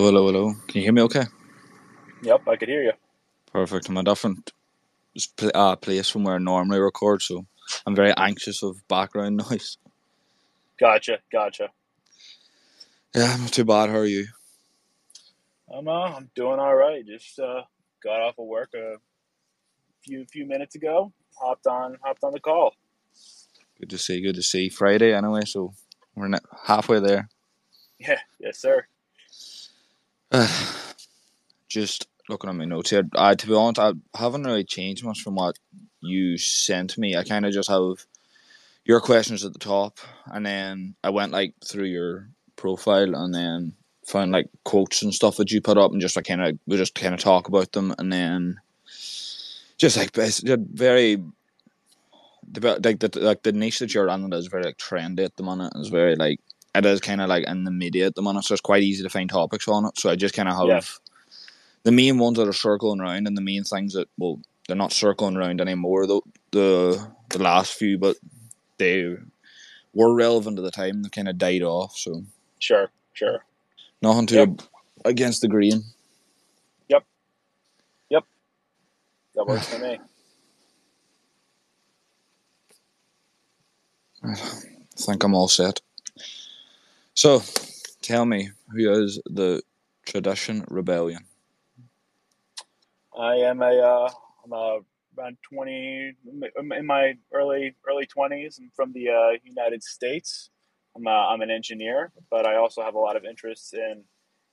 [0.00, 0.30] What's going on?
[0.32, 0.54] Hello, hello, hello.
[0.66, 1.24] Can you hear me okay?
[2.22, 2.92] Yep, I could hear you.
[3.52, 3.88] Perfect.
[3.88, 4.52] I'm a different
[5.54, 7.46] uh, place from where I normally record, so
[7.86, 9.76] I'm very anxious of background noise.
[10.78, 11.68] Gotcha, gotcha.
[13.14, 13.90] Yeah, I'm not too bad.
[13.90, 14.28] How are you?
[15.70, 17.06] I'm uh, I'm doing all right.
[17.06, 17.62] Just uh,
[18.02, 18.96] got off of work a
[20.02, 21.12] few few minutes ago.
[21.38, 22.74] Hopped on hopped on the call.
[23.78, 24.22] Good to see.
[24.22, 24.70] Good to see.
[24.70, 25.74] Friday anyway, so
[26.14, 26.30] we're
[26.64, 27.28] halfway there.
[27.98, 28.86] Yeah, yes, sir.
[31.68, 33.08] Just looking at my notes here.
[33.16, 35.58] I, to be honest, I haven't really changed much from what
[36.00, 37.16] you sent me.
[37.16, 38.04] I kind of just have
[38.84, 43.74] your questions at the top, and then I went like through your profile, and then
[44.06, 46.76] found like quotes and stuff that you put up, and just like kind of we
[46.76, 48.60] just kind of talk about them, and then
[49.78, 51.22] just like very.
[52.52, 55.44] The, like the like the niche that you're on is very like trendy at the
[55.44, 55.72] moment.
[55.76, 56.40] It's very like
[56.74, 59.02] it is kind of like in the media at the minute, so it's quite easy
[59.02, 59.98] to find topics on it.
[59.98, 60.80] So I just kind of have Yeah.
[61.84, 64.92] the main ones that are circling around and the main things that well they're not
[64.92, 66.20] circling around anymore the
[66.52, 68.16] the the last few but
[68.78, 69.16] they
[69.94, 72.22] were relevant at the time they kind of died off so
[72.58, 73.44] Sure, sure.
[74.02, 74.62] nothing too Yep.
[75.04, 75.82] against the green
[76.88, 77.04] Yep,
[78.10, 78.24] yep,
[79.34, 79.98] That works for me.
[84.24, 84.34] I
[84.96, 85.80] think I'm all set
[87.20, 87.42] so
[88.00, 89.60] tell me who is the
[90.06, 91.22] tradition rebellion
[93.18, 94.10] I am a uh,
[94.42, 94.78] I'm a
[95.18, 96.14] around twenty
[96.56, 98.58] in my early early twenties.
[98.58, 100.48] I'm from the uh, United States.
[100.96, 104.02] I'm uh, I'm an engineer, but I also have a lot of interests in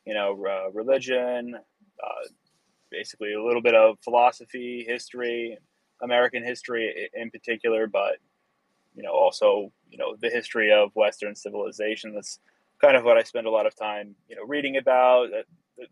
[0.06, 1.56] you know uh, religion,
[2.92, 5.58] basically a little bit of philosophy, history,
[6.04, 8.18] American history in particular, but
[8.94, 12.14] you know also you know the history of Western civilization.
[12.14, 12.40] That's
[12.82, 15.30] kind of what I spend a lot of time you know reading about.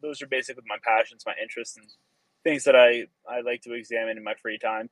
[0.01, 1.87] Those are basically my passions, my interests, and
[2.43, 4.89] things that I, I like to examine in my free time.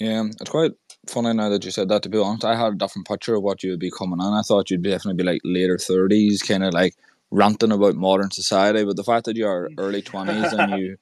[0.00, 0.72] yeah it's quite
[1.08, 3.42] funny now that you said that to be honest I had a different picture of
[3.42, 6.64] what you would be coming on I thought you'd definitely be like later 30s kind
[6.64, 6.94] of like
[7.30, 10.96] ranting about modern society but the fact that you are early 20s and you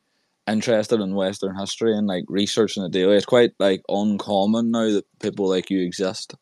[0.47, 3.16] interested in Western history and like researching it daily.
[3.16, 6.34] It's quite like uncommon now that people like you exist.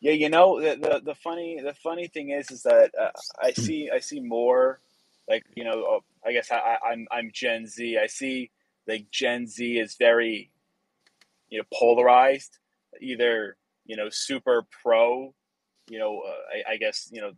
[0.00, 3.10] Yeah, you know the, the the funny the funny thing is is that uh,
[3.42, 4.80] I see I see more
[5.28, 7.98] like you know uh, I guess I, I'm I'm Gen Z.
[8.02, 8.50] I see
[8.88, 10.50] like Gen Z is very
[11.50, 12.58] you know polarized,
[13.00, 13.56] either
[13.86, 15.34] you know super pro,
[15.88, 17.32] you know uh, I, I guess you know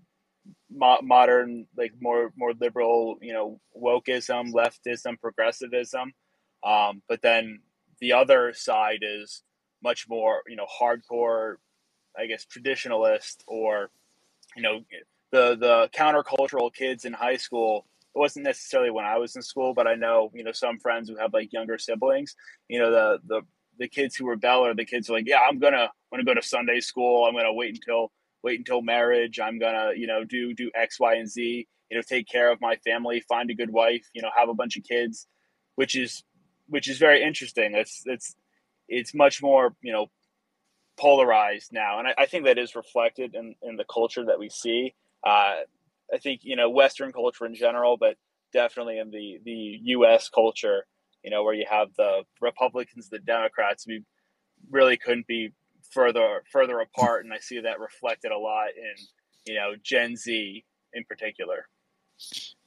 [0.71, 6.13] mo- modern like more more liberal you know wokeism, leftism, progressivism,
[6.65, 7.61] um, but then
[8.01, 9.43] the other side is
[9.83, 11.57] much more you know hardcore
[12.17, 13.91] I guess traditionalist or
[14.57, 14.81] you know
[15.31, 17.87] the the countercultural kids in high school.
[18.15, 21.09] It wasn't necessarily when I was in school, but I know you know some friends
[21.09, 22.37] who have like younger siblings.
[22.69, 23.43] You know the the
[23.79, 26.35] the kids who rebel are the kids who are like, yeah, I'm gonna gonna go
[26.35, 27.25] to Sunday school.
[27.25, 28.13] I'm gonna wait until
[28.43, 29.41] wait until marriage.
[29.41, 31.67] I'm gonna you know do do X, Y, and Z.
[31.91, 34.07] You know, take care of my family, find a good wife.
[34.15, 35.27] You know, have a bunch of kids,
[35.77, 36.23] which is
[36.69, 37.75] which is very interesting.
[37.75, 38.35] It's it's
[38.89, 40.11] it's much more you know
[40.99, 44.49] polarized now, and I, I think that is reflected in, in the culture that we
[44.49, 44.95] see.
[45.25, 45.61] Uh,
[46.13, 48.17] I think you know Western culture in general, but
[48.53, 50.29] definitely in the the U.S.
[50.29, 50.87] culture,
[51.23, 54.05] you know, where you have the Republicans, the Democrats, we
[54.71, 55.53] really couldn't be
[55.91, 60.65] further further apart, and I see that reflected a lot in you know Gen Z
[60.93, 61.67] in particular.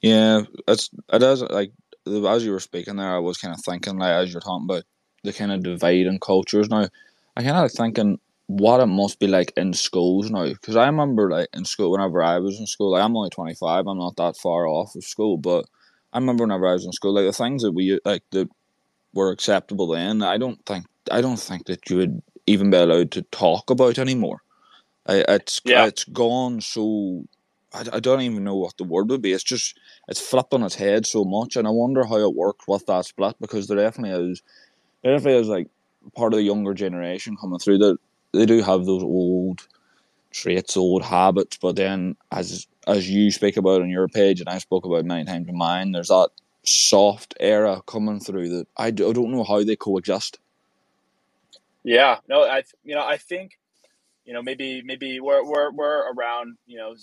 [0.00, 1.72] Yeah, it's Does like
[2.06, 4.84] as you were speaking there, I was kind of thinking like as you're talking about
[5.24, 6.88] the kind of divide in cultures now.
[7.36, 11.30] I kind of thinking what it must be like in schools now because I remember
[11.30, 12.92] like in school whenever I was in school.
[12.92, 13.86] Like, I'm only twenty five.
[13.86, 15.66] I'm not that far off of school, but
[16.12, 18.48] I remember whenever I was in school, like the things that we like that
[19.12, 20.22] were acceptable then.
[20.22, 23.98] I don't think I don't think that you would even be allowed to talk about
[23.98, 24.42] anymore.
[25.06, 25.86] I, it's Yeah.
[25.86, 27.24] it's gone so.
[27.74, 29.32] I, I don't even know what the word would be.
[29.32, 29.78] It's just
[30.08, 33.04] it's flipped on its head so much, and I wonder how it worked with that
[33.06, 34.42] split because there definitely is,
[35.02, 35.68] there definitely is like
[36.14, 37.98] part of the younger generation coming through that
[38.32, 39.66] they do have those old
[40.30, 44.58] traits, old habits, but then as as you speak about on your page and I
[44.58, 46.28] spoke about many times in mine, there's that
[46.64, 50.38] soft era coming through that I, do, I don't know how they coexist.
[51.84, 53.52] Yeah, no, I you know I think
[54.24, 56.94] you know maybe maybe we're we're we're around you know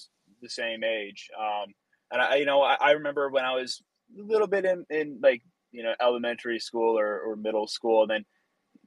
[0.41, 1.73] the same age, um,
[2.11, 3.81] and I you know I, I remember when I was
[4.19, 5.41] a little bit in in like
[5.71, 8.25] you know elementary school or, or middle school, and then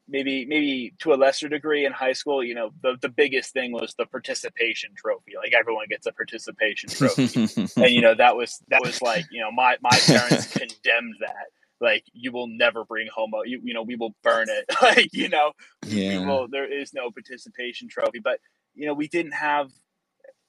[0.09, 3.73] maybe maybe to a lesser degree in high school, you know, the, the biggest thing
[3.73, 5.33] was the participation trophy.
[5.37, 7.49] Like everyone gets a participation trophy.
[7.77, 11.47] and you know, that was that was like, you know, my my parents condemned that.
[11.81, 14.65] Like you will never bring homo you you know, we will burn it.
[14.83, 15.53] like, you know,
[15.85, 16.27] yeah.
[16.27, 18.21] will, there is no participation trophy.
[18.23, 18.41] But
[18.75, 19.71] you know, we didn't have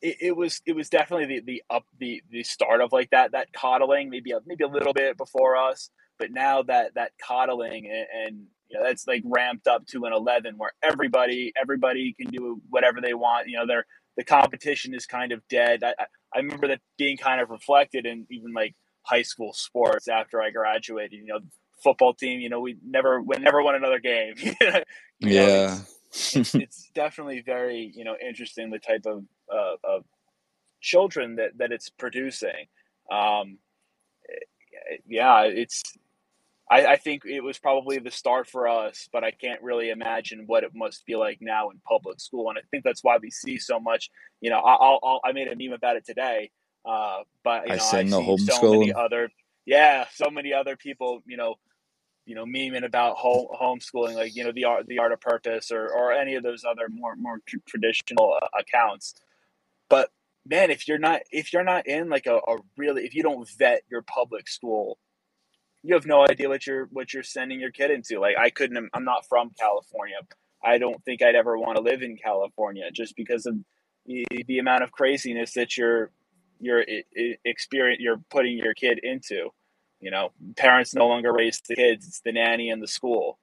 [0.01, 3.31] it, it, was it was definitely the the up the the start of like that
[3.31, 5.89] that coddling maybe a, maybe a little bit before us
[6.19, 10.13] but now that that coddling and, and you know, that's like ramped up to an
[10.13, 13.85] 11 where everybody everybody can do whatever they want you know they're
[14.17, 15.83] the competition is kind of dead.
[15.83, 15.93] I,
[16.33, 20.49] I remember that being kind of reflected in even like high school sports after i
[20.49, 21.39] graduated you know
[21.83, 24.35] football team you know we never we never won another game.
[25.19, 25.79] Yeah know,
[26.09, 30.03] it's, it's, it's, definitely very you know interesting the type of uh, of
[30.81, 32.67] children that that it's producing.
[33.11, 33.57] Um
[35.07, 35.81] yeah it's
[36.69, 40.43] I, I, think it was probably the start for us, but I can't really imagine
[40.47, 42.49] what it must be like now in public school.
[42.49, 44.09] And I think that's why we see so much.
[44.41, 46.51] You know, I'll, I'll i made a meme about it today,
[46.85, 49.29] uh, but you know, I, I see so many other,
[49.65, 51.55] yeah, so many other people, you know,
[52.25, 55.71] you know, memeing about home homeschooling, like you know, the art, the art of purpose,
[55.71, 59.15] or or any of those other more more tr- traditional uh, accounts.
[59.89, 60.09] But
[60.45, 63.49] man, if you're not if you're not in like a, a really if you don't
[63.57, 64.97] vet your public school
[65.87, 68.19] you have no idea what you're what you're sending your kid into.
[68.19, 68.89] Like I couldn't.
[68.93, 70.17] I'm not from California.
[70.61, 73.55] I don't think I'd ever want to live in California just because of
[74.05, 76.11] the, the amount of craziness that you're
[76.59, 76.83] you're
[77.45, 79.49] experience you're putting your kid into.
[80.01, 83.39] You know, parents no longer raise the kids; it's the nanny and the school.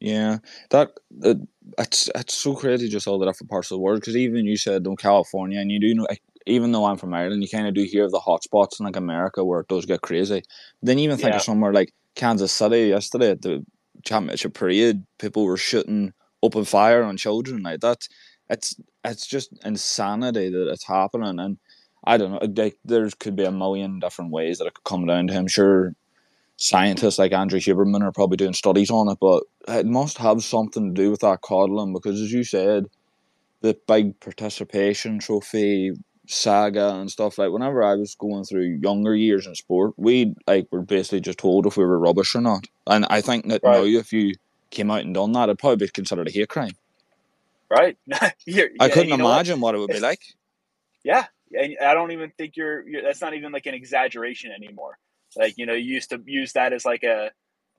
[0.00, 0.38] Yeah,
[0.70, 0.90] that
[1.24, 1.34] uh,
[1.78, 4.00] it's it's so crazy just all the different parts of the world.
[4.00, 6.08] Because even you said in California, and you do know
[6.46, 8.96] even though I'm from Ireland, you kind of do hear of the hotspots in like
[8.96, 10.42] America where it does get crazy.
[10.82, 11.36] Then even think yeah.
[11.36, 13.64] of somewhere like Kansas City yesterday at the
[14.04, 16.12] championship parade, people were shooting
[16.42, 18.06] open fire on children like that.
[18.50, 21.58] It's it's just insanity that it's happening, and
[22.04, 22.62] I don't know.
[22.62, 25.36] Like, there could be a million different ways that it could come down to.
[25.36, 25.94] I'm sure
[26.56, 30.94] scientists like Andrew Huberman are probably doing studies on it, but it must have something
[30.94, 32.86] to do with that coddling because, as you said,
[33.62, 35.92] the big participation trophy
[36.26, 40.66] saga and stuff like whenever I was going through younger years in sport, we like
[40.70, 42.66] were basically just told if we were rubbish or not.
[42.86, 43.78] And I think that right.
[43.78, 44.34] now if you
[44.70, 46.72] came out and done that, it'd probably be considered a hate crime.
[47.70, 47.96] Right.
[48.46, 49.74] yeah, I couldn't imagine what?
[49.74, 49.76] what?
[49.76, 50.20] it would be like.
[51.02, 51.26] Yeah.
[51.52, 54.98] And I don't even think you're, you're, that's not even like an exaggeration anymore.
[55.36, 57.30] Like, you know, you used to use that as like a,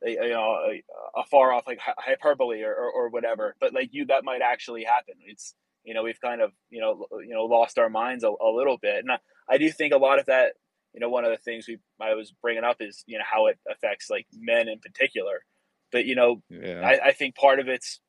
[0.05, 0.83] a you know, a,
[1.15, 4.83] a far off like hyperbole or, or, or whatever, but like you, that might actually
[4.83, 5.15] happen.
[5.25, 5.55] It's,
[5.85, 8.77] you know we've kind of you know you know lost our minds a, a little
[8.81, 9.17] bit and I,
[9.47, 10.53] I, do think a lot of that
[10.93, 13.47] you know one of the things we I was bringing up is you know how
[13.47, 15.43] it affects like men in particular
[15.91, 16.81] but you know yeah.
[16.83, 17.99] I, I think part of it's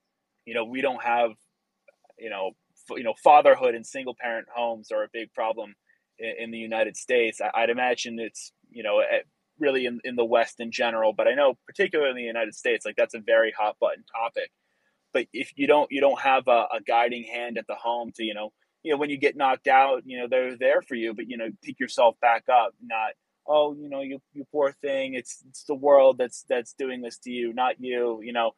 [0.46, 1.32] you know we don't have
[2.18, 2.52] you know
[2.90, 5.74] f- you know fatherhood and single parent homes are a big problem
[6.18, 9.02] in, in the United States I, would imagine it's you know
[9.58, 12.86] really in, in the West in general but I know particularly in the United States
[12.86, 14.50] like that's a very hot button topic
[15.16, 18.22] but if you don't you don't have a, a, guiding hand at the home to
[18.22, 18.52] you know
[18.82, 21.38] you know when you get knocked out you know they're there for you but you
[21.38, 23.12] know pick yourself back up not
[23.46, 25.14] oh you know you, you poor thing.
[25.14, 28.50] It's it's the world that's that's doing this to you not you you know.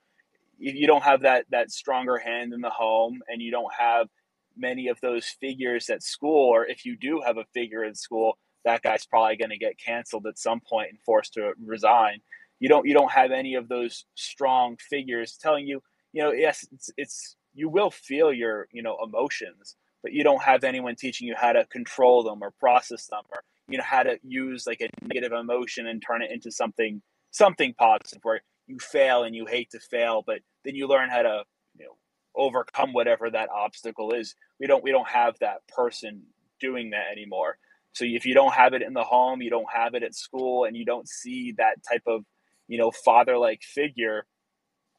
[0.61, 4.09] If you don't have that that stronger hand in the home and you don't have
[4.57, 8.37] many of those figures at school or if you do have a figure in school
[8.65, 12.19] that guy's probably going to get canceled at some point and forced to resign.
[12.59, 15.81] You don't you don't have any of those strong figures telling you
[16.13, 20.43] you know, yes, it's, it's you will feel your you know emotions, but you don't
[20.43, 24.03] have anyone teaching you how to control them or process them or you know how
[24.03, 28.79] to use like a negative emotion and turn it into something something positive where you
[28.79, 31.43] fail and you hate to fail but then you learn how to
[31.79, 31.97] you know
[32.37, 34.35] overcome whatever that obstacle is.
[34.61, 36.23] We don't we don't have that person
[36.61, 37.59] doing that anymore.
[37.93, 40.65] So if you don't have it in the home you don't have it at school
[40.65, 42.25] and you don't see that type of
[42.69, 44.27] you know father like figure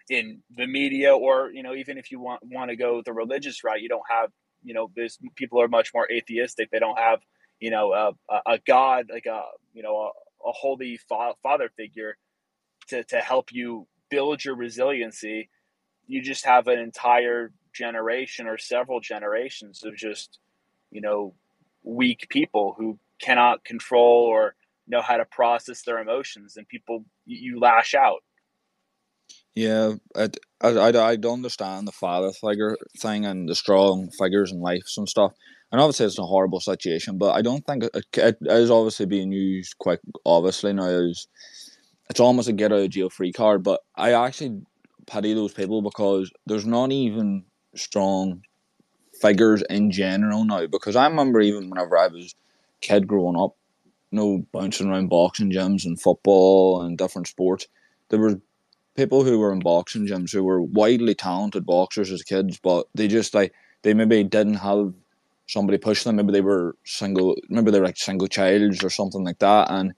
[0.10, 3.64] in the media or you know even if you want want to go the religious
[3.64, 4.32] route you don't have
[4.64, 6.70] you know there's people are much more atheistic.
[6.72, 7.20] They don't have
[7.60, 9.42] you know a, a god like a
[9.74, 12.18] you know a, a holy fa- father figure
[12.88, 15.50] to, to help you build your resiliency.
[16.08, 20.40] You just have an entire generation or several generations of just
[20.92, 21.34] you know
[21.84, 24.56] weak people who cannot control or
[24.88, 28.24] know how to process their emotions and people you lash out
[29.56, 30.30] yeah, I,
[30.62, 35.10] I, I, would understand the father figure thing and the strong figures in life and
[35.10, 35.34] stuff.
[35.72, 39.32] And obviously, it's a horrible situation, but I don't think it, it is obviously being
[39.32, 41.12] used quite obviously now.
[42.10, 44.62] It's almost a get out of jail free card, but I actually
[45.06, 47.44] pity those people because there's not even
[47.76, 48.42] strong
[49.22, 50.66] figures in general now.
[50.68, 52.34] Because I remember even whenever I was
[52.82, 53.56] kid growing up,
[54.12, 57.68] you know, bouncing around boxing gyms and football and different sports,
[58.10, 58.42] there were
[59.00, 63.08] people who were in boxing gyms who were widely talented boxers as kids, but they
[63.08, 64.94] just like they maybe didn't have
[65.48, 66.18] somebody push them.
[66.18, 67.38] Maybe they were single.
[67.48, 69.72] Maybe they were like single childs or something like that.
[69.72, 69.94] And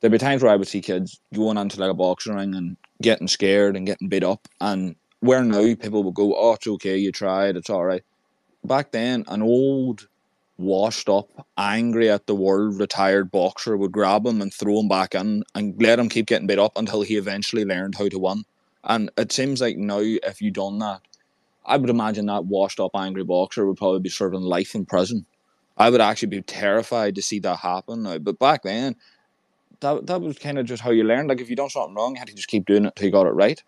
[0.00, 2.76] there'd be times where I would see kids going into like a boxing ring and
[3.00, 4.46] getting scared and getting beat up.
[4.60, 6.98] And where now people would go, "Oh, it's okay.
[6.98, 7.56] You tried.
[7.56, 8.02] It's all right."
[8.64, 10.08] Back then, an old,
[10.62, 15.14] washed up, angry at the world, retired boxer would grab him and throw him back
[15.14, 18.44] in and let him keep getting beat up until he eventually learned how to win.
[18.84, 21.00] And it seems like now, if you done that,
[21.64, 25.26] I would imagine that washed up angry boxer would probably be serving life in prison.
[25.78, 28.18] I would actually be terrified to see that happen now.
[28.18, 28.96] But back then,
[29.80, 31.28] that that was kind of just how you learned.
[31.28, 33.12] Like if you done something wrong, you had to just keep doing it until you
[33.12, 33.62] got it right.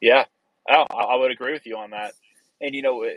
[0.00, 0.24] Yeah,
[0.68, 2.14] I, I would agree with you on that.
[2.60, 3.08] And you know, uh,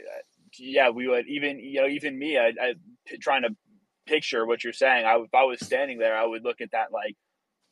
[0.60, 2.74] yeah, we would even you know even me, I, I
[3.22, 3.50] trying to
[4.08, 5.06] picture what you're saying.
[5.06, 7.14] I if I was standing there, I would look at that like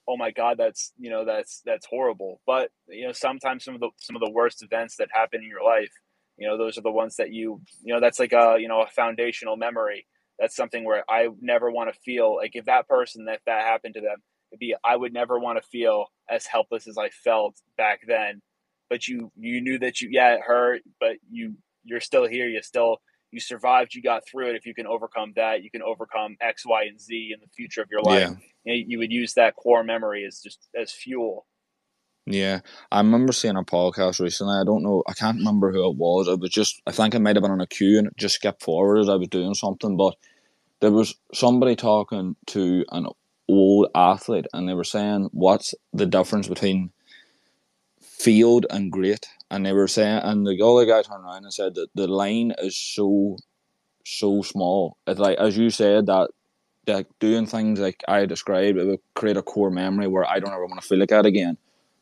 [0.07, 3.79] oh my god that's you know that's that's horrible but you know sometimes some of
[3.79, 5.91] the some of the worst events that happen in your life
[6.38, 8.81] you know those are the ones that you you know that's like a you know
[8.81, 10.05] a foundational memory
[10.39, 13.93] that's something where i never want to feel like if that person if that happened
[13.93, 14.17] to them
[14.51, 18.41] it'd be i would never want to feel as helpless as i felt back then
[18.89, 22.62] but you you knew that you yeah it hurt but you you're still here you
[22.62, 22.98] still
[23.31, 26.65] you survived you got through it if you can overcome that you can overcome x
[26.65, 28.36] y and z in the future of your life yeah
[28.74, 31.45] you, would use that core memory as just as fuel.
[32.25, 32.59] Yeah,
[32.91, 34.55] I remember seeing a podcast recently.
[34.55, 36.27] I don't know, I can't remember who it was.
[36.27, 38.36] It was just, I think it might have been on a queue and it just
[38.36, 39.98] skipped forward as I was doing something.
[39.98, 40.15] But
[40.79, 43.07] there was somebody talking to an
[43.48, 46.91] old athlete, and they were saying, "What's the difference between
[48.00, 51.75] field and great?" And they were saying, and the other guy turned around and said
[51.75, 53.38] that the line is so,
[54.06, 54.98] so small.
[55.08, 56.29] It's like as you said that
[56.88, 60.53] like doing things like I described, it would create a core memory where I don't
[60.53, 61.58] ever want to feel like that again.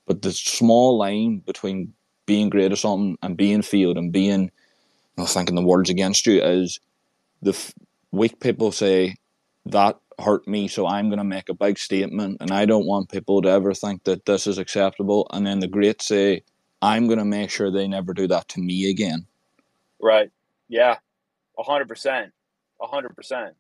[0.06, 1.94] But the small line between
[2.26, 4.50] being great at something and being field and being, you
[5.18, 6.80] know, thinking the words against you is
[7.42, 7.74] the f-
[8.12, 9.16] weak people say
[9.66, 13.12] that hurt me, so I'm going to make a big statement, and I don't want
[13.12, 15.28] people to ever think that this is acceptable.
[15.32, 16.44] And then the great say,
[16.82, 19.26] I'm going to make sure they never do that to me again.
[20.02, 20.32] Right.
[20.68, 20.98] Yeah.
[21.58, 22.34] A hundred percent.
[22.82, 23.56] A hundred percent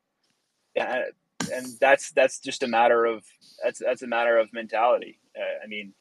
[0.77, 1.03] yeah,
[1.51, 3.23] and that's that's just a matter of
[3.63, 5.19] that's that's a matter of mentality.
[5.35, 5.93] Uh, I mean,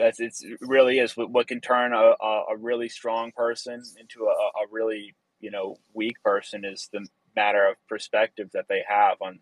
[0.00, 4.30] that's it's it really is what, can turn a, a, really strong person into a,
[4.30, 9.38] a really you know weak person is the matter of perspective that they have on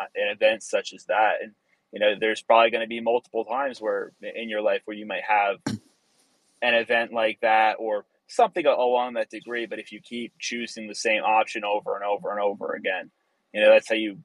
[0.00, 1.52] uh, an event such as that and
[1.92, 5.06] you know there's probably going to be multiple times where in your life where you
[5.06, 5.56] might have
[6.62, 10.94] an event like that or something along that degree but if you keep choosing the
[10.94, 13.10] same option over and over and over again
[13.52, 14.18] you know, that's how you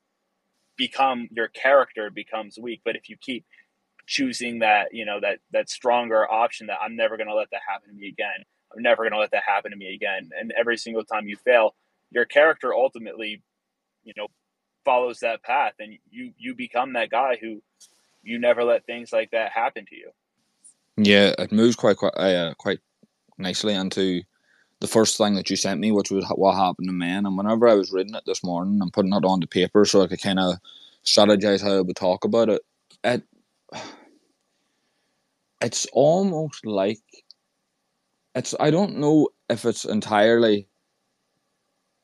[0.78, 2.82] become your character becomes weak.
[2.84, 3.46] But if you keep
[4.06, 7.62] choosing that, you know, that that stronger option that I'm never going to let that
[7.68, 8.46] happen to me again.
[8.76, 10.30] I'm never going to let that happen to me again.
[10.38, 11.76] And every single time you fail,
[12.12, 13.42] your character ultimately,
[14.04, 14.28] you know,
[14.86, 17.62] follows that path, and you you become that guy who
[18.24, 20.12] you never let things like that happen to you.
[20.98, 22.80] Yeah, it moves quite quite uh, quite
[23.38, 24.22] nicely into
[24.80, 27.26] the first thing that you sent me, which was what happened to men.
[27.26, 30.02] And whenever I was reading it this morning and putting it on the paper so
[30.02, 30.56] I could kind of
[31.06, 32.62] strategize how I would talk about it,
[33.04, 33.24] it
[35.62, 37.00] it's almost like
[38.36, 40.68] it's I don't know if it's entirely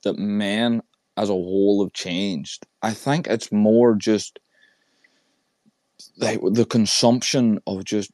[0.03, 0.81] that men
[1.17, 2.65] as a whole have changed.
[2.81, 4.39] I think it's more just
[6.17, 8.11] like the consumption of just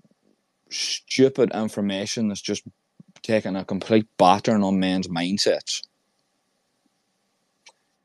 [0.70, 2.64] stupid information that's just
[3.22, 5.82] taking a complete battering on men's mindsets.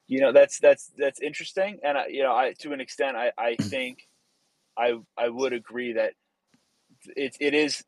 [0.06, 3.32] You know that's that's that's interesting, and I, you know, I to an extent, I
[3.38, 4.06] I think
[4.76, 6.14] I I would agree that
[7.16, 7.82] it it is,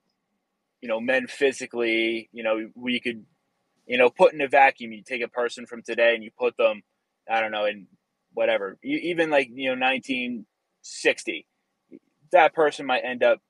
[0.80, 3.24] you know, men physically, you know, we could,
[3.86, 4.92] you know, put in a vacuum.
[4.92, 6.82] You take a person from today and you put them,
[7.30, 7.86] I don't know, in
[8.32, 10.46] whatever, even like you know, nineteen
[10.82, 11.46] sixty,
[12.32, 13.40] that person might end up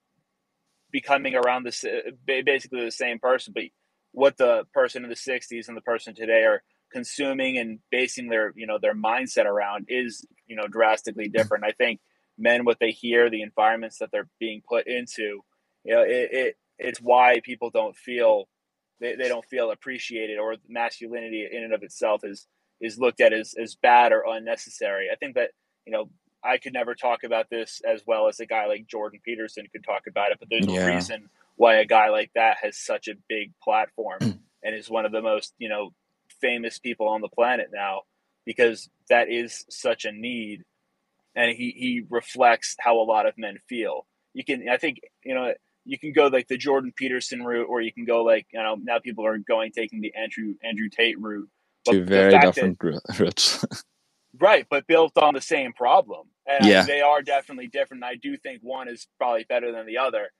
[0.90, 1.84] becoming around this
[2.26, 3.64] basically the same person, but
[4.12, 6.62] what the person in the 60s and the person today are
[6.92, 11.64] consuming and basing their you know their mindset around is you know drastically different.
[11.64, 12.00] I think
[12.38, 15.42] men what they hear, the environments that they're being put into,
[15.84, 18.48] you know, it, it it's why people don't feel
[19.00, 22.46] they, they don't feel appreciated or masculinity in and of itself is
[22.80, 25.08] is looked at as, as bad or unnecessary.
[25.12, 25.50] I think that,
[25.86, 26.10] you know,
[26.42, 29.84] I could never talk about this as well as a guy like Jordan Peterson could
[29.84, 30.86] talk about it, but there's yeah.
[30.86, 34.18] a reason why a guy like that has such a big platform
[34.62, 35.92] and is one of the most you know
[36.40, 38.02] famous people on the planet now
[38.44, 40.64] because that is such a need
[41.36, 45.34] and he he reflects how a lot of men feel you can i think you
[45.34, 45.52] know
[45.84, 48.76] you can go like the jordan peterson route or you can go like you know
[48.82, 51.48] now people are going taking the andrew andrew tate route
[51.90, 53.64] two very different that, routes
[54.40, 56.82] right but built on the same problem and yeah.
[56.84, 60.30] they are definitely different i do think one is probably better than the other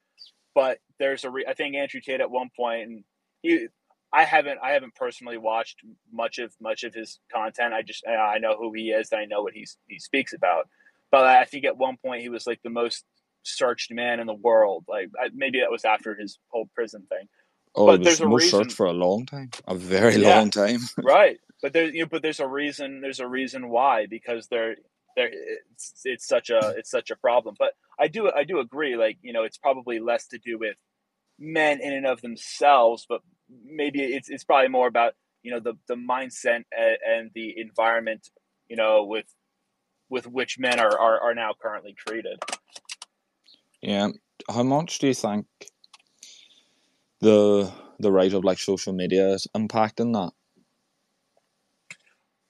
[0.55, 3.05] but there's a re- I think Andrew Tate at one point and
[3.43, 3.67] he
[4.13, 5.81] I haven't I haven't personally watched
[6.13, 7.75] much of much of his content.
[7.75, 10.69] I just I know who he is and I know what he's he speaks about.
[11.11, 13.05] But I think at one point he was like the most
[13.43, 14.85] searched man in the world.
[14.89, 17.29] Like maybe that was after his whole prison thing.
[17.77, 20.51] Oh, but there's a most reason, searched for a long time, a very yeah, long
[20.51, 20.81] time.
[21.03, 23.01] right, but there's you know, but there's a reason.
[23.01, 24.77] There's a reason why because they're
[25.17, 25.31] there
[25.73, 29.19] it's, it's such a it's such a problem but i do i do agree like
[29.23, 30.77] you know it's probably less to do with
[31.39, 33.21] men in and of themselves but
[33.65, 38.29] maybe it's, it's probably more about you know the the mindset and, and the environment
[38.69, 39.27] you know with
[40.09, 42.39] with which men are, are are now currently treated
[43.83, 44.09] yeah
[44.51, 45.47] how much do you think
[47.21, 50.33] the the rise of like social media is impacting that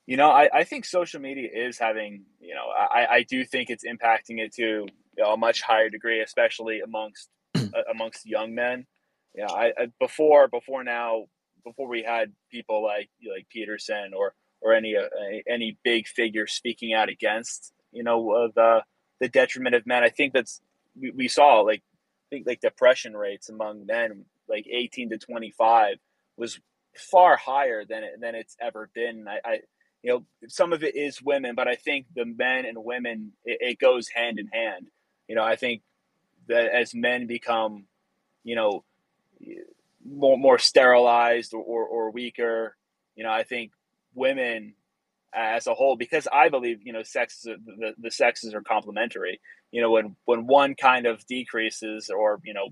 [0.06, 3.70] you know, I, I think social media is having, you know, I, I do think
[3.70, 8.54] it's impacting it to you know, a much higher degree, especially amongst uh, amongst young
[8.54, 8.86] men.
[9.34, 11.24] Yeah, I, I, before before now
[11.64, 15.08] before we had people like like Peterson or or any uh,
[15.48, 18.82] any big figure speaking out against you know uh, the
[19.20, 20.04] the detriment of men.
[20.04, 20.60] I think that's
[21.00, 25.50] we, we saw like I think like depression rates among men like eighteen to twenty
[25.50, 25.96] five
[26.36, 26.58] was
[26.96, 29.26] far higher than it, than it's ever been.
[29.28, 29.58] I, I
[30.02, 33.58] you know, some of it is women, but I think the men and women, it,
[33.60, 34.88] it goes hand in hand.
[35.28, 35.82] You know, I think
[36.48, 37.86] that as men become,
[38.42, 38.84] you know,
[40.04, 42.76] more, more sterilized or, or, or weaker,
[43.16, 43.72] you know, I think
[44.14, 44.74] women
[45.34, 49.40] as a whole because I believe you know sexes the, the sexes are complementary.
[49.72, 52.68] You know when when one kind of decreases or you know,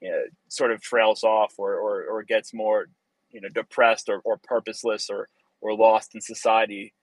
[0.00, 2.86] you know sort of trails off or, or, or gets more
[3.30, 5.28] you know depressed or, or purposeless or
[5.60, 6.94] or lost in society,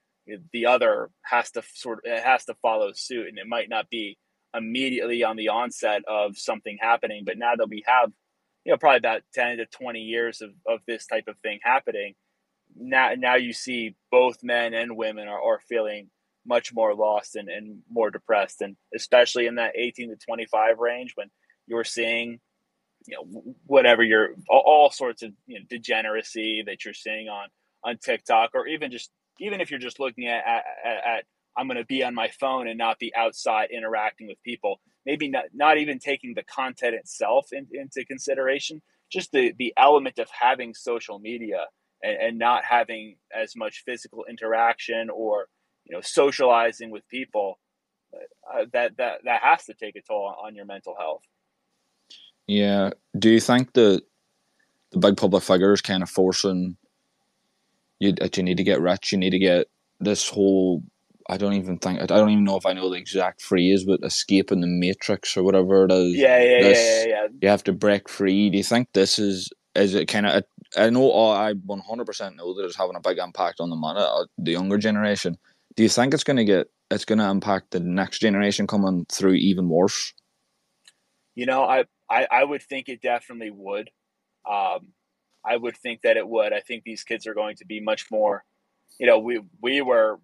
[0.52, 3.90] the other has to sort of it has to follow suit, and it might not
[3.90, 4.18] be
[4.56, 8.12] immediately on the onset of something happening, but now that we have,
[8.66, 12.16] you know, probably about ten to twenty years of, of this type of thing happening,
[12.76, 16.10] now now you see both men and women are, are feeling
[16.46, 20.80] much more lost and, and more depressed, and especially in that eighteen to twenty five
[20.80, 21.30] range when
[21.68, 22.40] you're seeing
[23.08, 27.48] you know whatever you're all, all sorts of you know, degeneracy that you're seeing on
[27.84, 31.24] on TikTok or even just even if you're just looking at at, at
[31.58, 34.80] I'm going to be on my phone and not be outside interacting with people.
[35.06, 40.20] Maybe not, not even taking the content itself in, into consideration, just the, the element
[40.20, 41.66] of having social media
[42.04, 45.48] and, and not having as much physical interaction or
[45.86, 47.60] you know socializing with people.
[48.54, 51.24] Uh, that that that has to take a toll on your mental health.
[52.48, 52.92] Yeah.
[53.18, 54.04] Do you think that
[54.92, 56.78] the big public figures kind of forcing
[58.00, 59.12] you that you need to get rich.
[59.12, 59.68] You need to get
[60.00, 60.84] this whole.
[61.30, 64.00] I don't even think I don't even know if I know the exact phrase, but
[64.04, 66.16] escaping the matrix or whatever it is.
[66.16, 67.28] Yeah, yeah, this, yeah, yeah, yeah.
[67.42, 68.50] You have to break free.
[68.50, 70.44] Do you think this is is it kind of?
[70.76, 73.70] I know oh, I one hundred percent know that it's having a big impact on
[73.70, 75.38] the man, uh, the younger generation.
[75.76, 79.06] Do you think it's going to get it's going to impact the next generation coming
[79.12, 80.14] through even worse?
[81.36, 83.90] You know, I I, I would think it definitely would.
[84.50, 84.88] Um,
[85.46, 86.54] I would think that it would.
[86.54, 88.44] I think these kids are going to be much more,
[89.00, 90.20] you know, we we were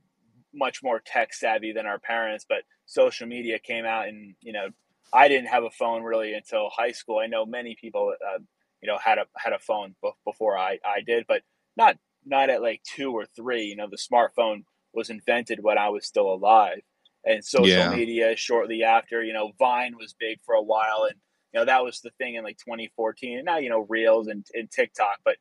[0.53, 4.67] much more tech savvy than our parents, but social media came out and you know,
[5.13, 7.19] I didn't have a phone really until high school.
[7.19, 8.39] I know many people, uh,
[8.81, 11.41] you know, had a had a phone before I I did, but
[11.77, 13.65] not not at like two or three.
[13.65, 16.81] You know, the smartphone was invented when I was still alive,
[17.25, 17.95] and social yeah.
[17.95, 19.23] media shortly after.
[19.23, 21.19] You know, Vine was big for a while, and
[21.53, 24.45] you know that was the thing in like 2014 and now you know reels and,
[24.53, 25.35] and tiktok but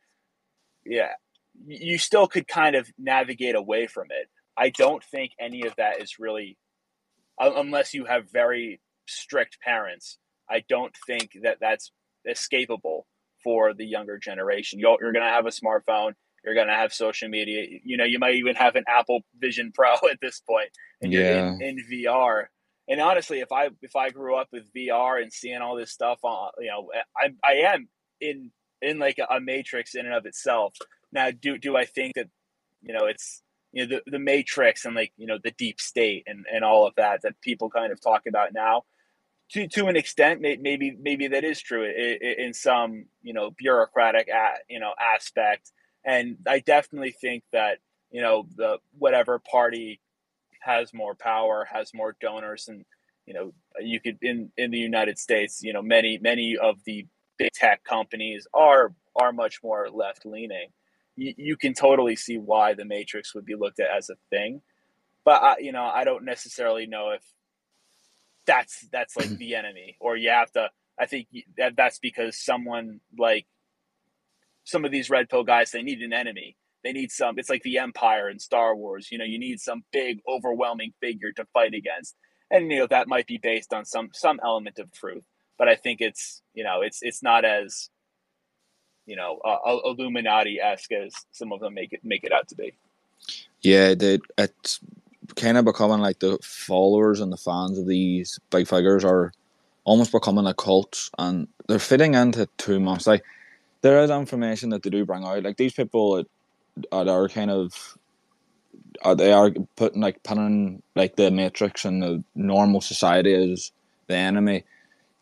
[0.84, 1.12] yeah
[1.66, 4.28] you still could kind of navigate away from it.
[4.56, 6.56] I don't think any of that is really
[7.38, 11.90] unless you have very strict parents i don't think that that's
[12.28, 13.02] escapable
[13.42, 14.78] for the younger generation.
[14.78, 16.12] You're, you're going to have a smartphone
[16.44, 19.72] you're going to have social media you know you might even have an apple vision
[19.74, 20.68] pro at this point
[21.00, 21.20] and yeah.
[21.20, 22.44] you're in, in vr
[22.88, 26.18] and honestly, if I if I grew up with VR and seeing all this stuff
[26.22, 27.88] on, you know, I I am
[28.20, 30.74] in in like a, a matrix in and of itself.
[31.12, 32.28] Now, do do I think that
[32.82, 33.42] you know it's
[33.72, 36.86] you know the, the matrix and like you know the deep state and and all
[36.86, 38.82] of that that people kind of talk about now
[39.52, 44.28] to to an extent, maybe maybe that is true in some you know bureaucratic
[44.68, 45.72] you know aspect,
[46.04, 47.78] and I definitely think that
[48.10, 50.00] you know the whatever party
[50.64, 52.84] has more power, has more donors, and
[53.26, 57.06] you know you could in in the United States, you know many many of the
[57.38, 60.68] big tech companies are are much more left leaning.
[61.16, 64.62] You, you can totally see why the Matrix would be looked at as a thing,
[65.24, 67.22] but I, you know I don't necessarily know if
[68.46, 73.00] that's that's like the enemy or you have to i think that that's because someone
[73.18, 73.46] like
[74.64, 77.62] some of these red pill guys they need an enemy they need some it's like
[77.62, 81.74] the empire in star wars you know you need some big overwhelming figure to fight
[81.74, 82.14] against
[82.50, 85.24] and you know that might be based on some some element of truth
[85.58, 87.88] but i think it's you know it's it's not as
[89.06, 92.72] you know uh, illuminati-esque as some of them make it make it out to be
[93.60, 94.80] yeah they, it's
[95.36, 99.32] kind of becoming like the followers and the fans of these big figures are
[99.84, 103.06] almost becoming a cult and they're fitting into too much.
[103.06, 103.24] Like
[103.80, 105.42] there is information that they do bring out.
[105.42, 106.24] Like these people
[106.90, 107.96] are kind of
[109.02, 113.72] are, they are putting like putting like the matrix and the normal society as
[114.06, 114.64] the enemy.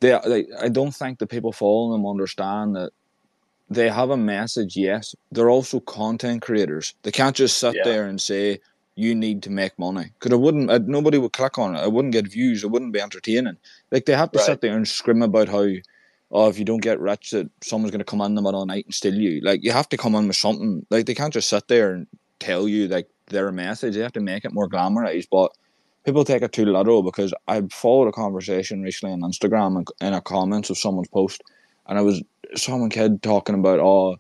[0.01, 2.93] They, they I don't think the people following them understand that
[3.69, 4.77] they have a message.
[4.77, 6.95] Yes, they're also content creators.
[7.03, 7.85] They can't just sit yeah.
[7.85, 8.61] there and say,
[8.97, 10.89] you need to make money because it wouldn't.
[10.89, 11.85] Nobody would click on it.
[11.85, 12.65] It wouldn't get views.
[12.65, 13.57] It wouldn't be entertaining.
[13.91, 14.47] Like they have to right.
[14.47, 15.67] sit there and scream about how,
[16.33, 18.85] oh, if you don't get rich, that someone's going to come in the middle night
[18.85, 19.41] and steal you.
[19.43, 20.87] Like you have to come in with something.
[20.91, 22.07] Like they can't just sit there and
[22.39, 23.95] tell you like their message.
[23.95, 25.29] They have to make it more glamorized.
[25.31, 25.53] But
[26.05, 30.21] people take it too literal because I followed a conversation recently on Instagram in a
[30.21, 31.43] comments of someone's post,
[31.87, 32.23] and I was
[32.57, 34.17] someone kid talking about oh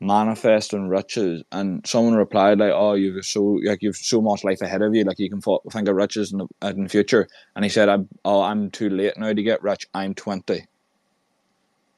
[0.00, 4.80] manifesting riches and someone replied like oh you've so like you've so much life ahead
[4.80, 7.68] of you like you can think of riches in the, in the future and he
[7.68, 10.64] said I'm, oh i'm too late now to get rich i'm 20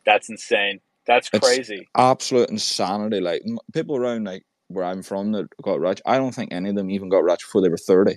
[0.06, 5.46] that's insane that's crazy it's absolute insanity like people around like where i'm from that
[5.62, 8.16] got rich i don't think any of them even got rich before they were 30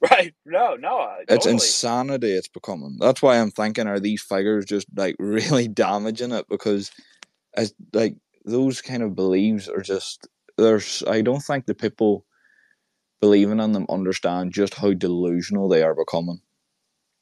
[0.10, 0.34] Right.
[0.46, 0.98] No, no.
[1.00, 1.36] Uh, totally.
[1.36, 2.96] It's insanity it's becoming.
[2.98, 6.90] That's why I'm thinking are these figures just like really damaging it because
[7.54, 12.24] as like those kind of beliefs are just there's I don't think the people
[13.20, 16.40] believing in them understand just how delusional they are becoming.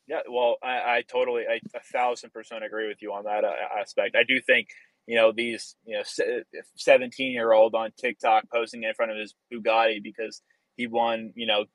[0.08, 3.52] Yeah, well, I, I totally, I a thousand percent agree with you on that uh,
[3.78, 4.16] aspect.
[4.16, 4.68] I do think,
[5.06, 6.02] you know, these, you know,
[6.76, 10.42] seventeen year old on TikTok posing in front of his Bugatti because
[10.76, 11.66] he won, you know,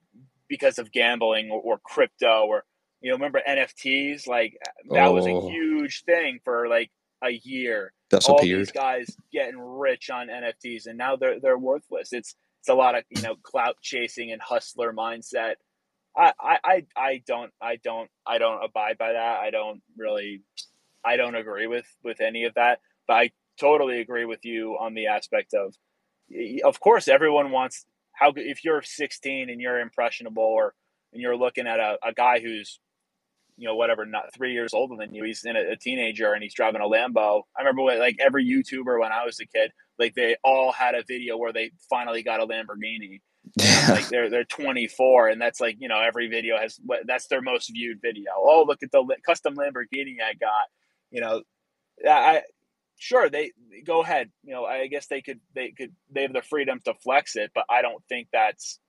[0.49, 2.63] because of gambling or, or crypto or,
[3.01, 4.27] you know, remember NFTs?
[4.27, 4.57] Like
[4.89, 5.13] that oh.
[5.13, 5.47] was a oh.
[5.47, 6.89] huge thing for like
[7.23, 7.93] a year.
[8.27, 12.13] All these guys getting rich on NFTs, and now they're they're worthless.
[12.13, 15.55] It's it's a lot of you know clout chasing and hustler mindset.
[16.15, 19.39] I, I I don't I don't I don't abide by that.
[19.39, 20.43] I don't really
[21.03, 22.79] I don't agree with with any of that.
[23.07, 25.75] But I totally agree with you on the aspect of
[26.63, 30.73] of course everyone wants how if you're 16 and you're impressionable or
[31.11, 32.79] and you're looking at a, a guy who's
[33.57, 35.23] you know, whatever, not three years older than you.
[35.23, 37.43] He's in a, a teenager and he's driving a Lambo.
[37.57, 40.95] I remember when, like every YouTuber when I was a kid, like they all had
[40.95, 43.21] a video where they finally got a Lamborghini.
[43.55, 43.87] Yeah.
[43.91, 47.69] like they're they're 24 and that's like you know every video has that's their most
[47.71, 50.69] viewed video oh look at the custom lamborghini i got
[51.11, 51.43] you know
[52.09, 52.41] i
[52.97, 53.51] sure they
[53.85, 56.95] go ahead you know i guess they could they could they have the freedom to
[56.95, 58.79] flex it but i don't think that's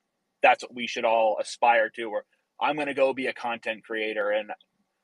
[0.43, 2.25] that's what we should all aspire to or
[2.61, 4.31] I'm going to go be a content creator.
[4.31, 4.51] And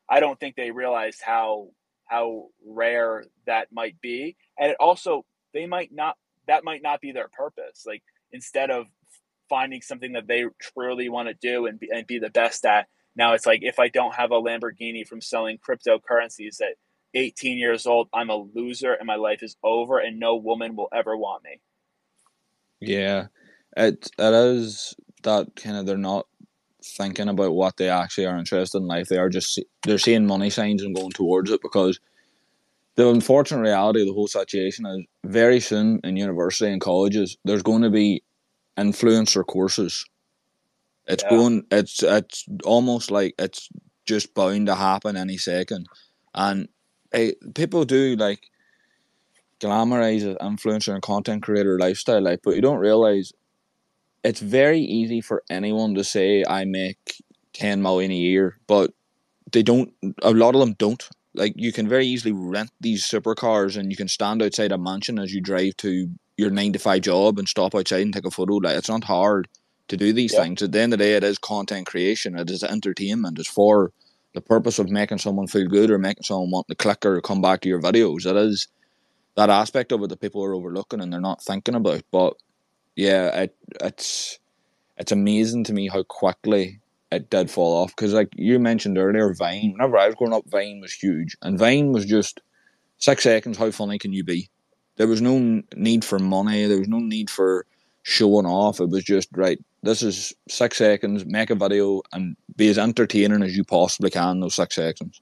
[0.08, 1.68] I don't think they realized how
[2.06, 4.36] how rare that might be.
[4.58, 7.84] And it also they might not that might not be their purpose.
[7.86, 8.86] Like instead of
[9.50, 12.86] finding something that they truly want to do and be, and be the best at,
[13.16, 16.76] now it's like if I don't have a Lamborghini from selling cryptocurrencies at
[17.14, 20.88] 18 years old, I'm a loser and my life is over and no woman will
[20.94, 21.60] ever want me.
[22.80, 23.26] Yeah.
[23.76, 26.26] It it is that kind of they're not
[26.82, 29.08] thinking about what they actually are interested in life.
[29.08, 32.00] They are just they're seeing money signs and going towards it because
[32.96, 37.62] the unfortunate reality of the whole situation is very soon in university and colleges there's
[37.62, 38.22] going to be
[38.80, 40.06] influencer courses.
[41.06, 41.30] It's yeah.
[41.30, 43.68] going it's it's almost like it's
[44.06, 45.86] just bound to happen any second.
[46.34, 46.68] And
[47.12, 48.40] hey, people do like
[49.60, 53.32] glamorize influencer and content creator lifestyle, like, but you don't realize
[54.24, 58.92] it's very easy for anyone to say I make ten million a year, but
[59.52, 59.92] they don't.
[60.22, 61.08] A lot of them don't.
[61.34, 65.18] Like you can very easily rent these supercars, and you can stand outside a mansion
[65.18, 66.08] as you drive to
[66.40, 68.54] your nine to five job and stop outside and take a photo.
[68.54, 69.48] Like it's not hard
[69.88, 70.62] to do these things.
[70.62, 72.38] At the end of the day, it is content creation.
[72.38, 73.38] It is entertainment.
[73.38, 73.92] It's for
[74.34, 77.42] the purpose of making someone feel good or making someone want to click or come
[77.42, 78.26] back to your videos.
[78.26, 78.68] It is
[79.36, 82.02] that aspect of it that people are overlooking and they're not thinking about.
[82.10, 82.34] But
[82.96, 84.38] yeah, it it's
[84.96, 87.94] it's amazing to me how quickly it did fall off.
[87.94, 89.72] Because like you mentioned earlier, Vine.
[89.72, 92.40] Whenever I was growing up, Vine was huge, and Vine was just
[92.98, 93.58] six seconds.
[93.58, 94.48] How funny can you be?
[94.96, 96.66] There was no need for money.
[96.66, 97.66] There was no need for
[98.02, 98.80] showing off.
[98.80, 99.58] It was just right.
[99.82, 101.24] This is six seconds.
[101.24, 104.40] Make a video and be as entertaining as you possibly can.
[104.40, 105.20] Those six seconds.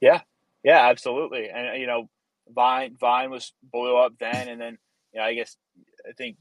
[0.00, 0.20] Yeah,
[0.62, 1.48] yeah, absolutely.
[1.50, 2.08] And you know,
[2.54, 4.78] Vine Vine was blew up then, and then
[5.12, 5.56] you know, I guess
[6.08, 6.36] I think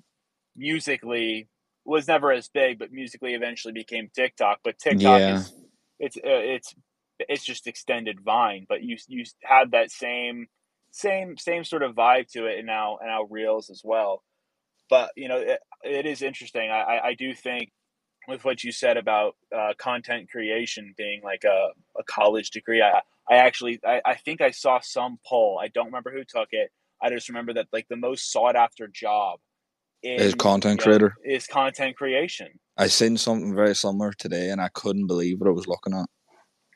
[0.56, 1.48] Musical.ly
[1.86, 4.60] was never as big, but Musical.ly eventually became TikTok.
[4.64, 5.38] But TikTok yeah.
[5.38, 5.54] is
[6.00, 6.76] it's uh, it's
[7.20, 10.48] it's just extended Vine, but you you had that same
[10.92, 14.24] same same sort of vibe to it, and now and now Reels as well.
[14.90, 16.70] But you know, it, it is interesting.
[16.72, 17.72] I I do think
[18.28, 23.02] with what you said about uh, content creation being like a, a college degree, I
[23.30, 25.60] I actually I, I think I saw some poll.
[25.62, 26.72] I don't remember who took it.
[27.02, 29.40] I just remember that like the most sought after job
[30.04, 32.48] in, is content creator know, is content creation.
[32.78, 36.08] I seen something very similar today, and I couldn't believe what I was looking at.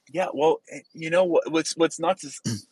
[0.09, 2.41] Yeah, well, eh, you know what's what's nuts is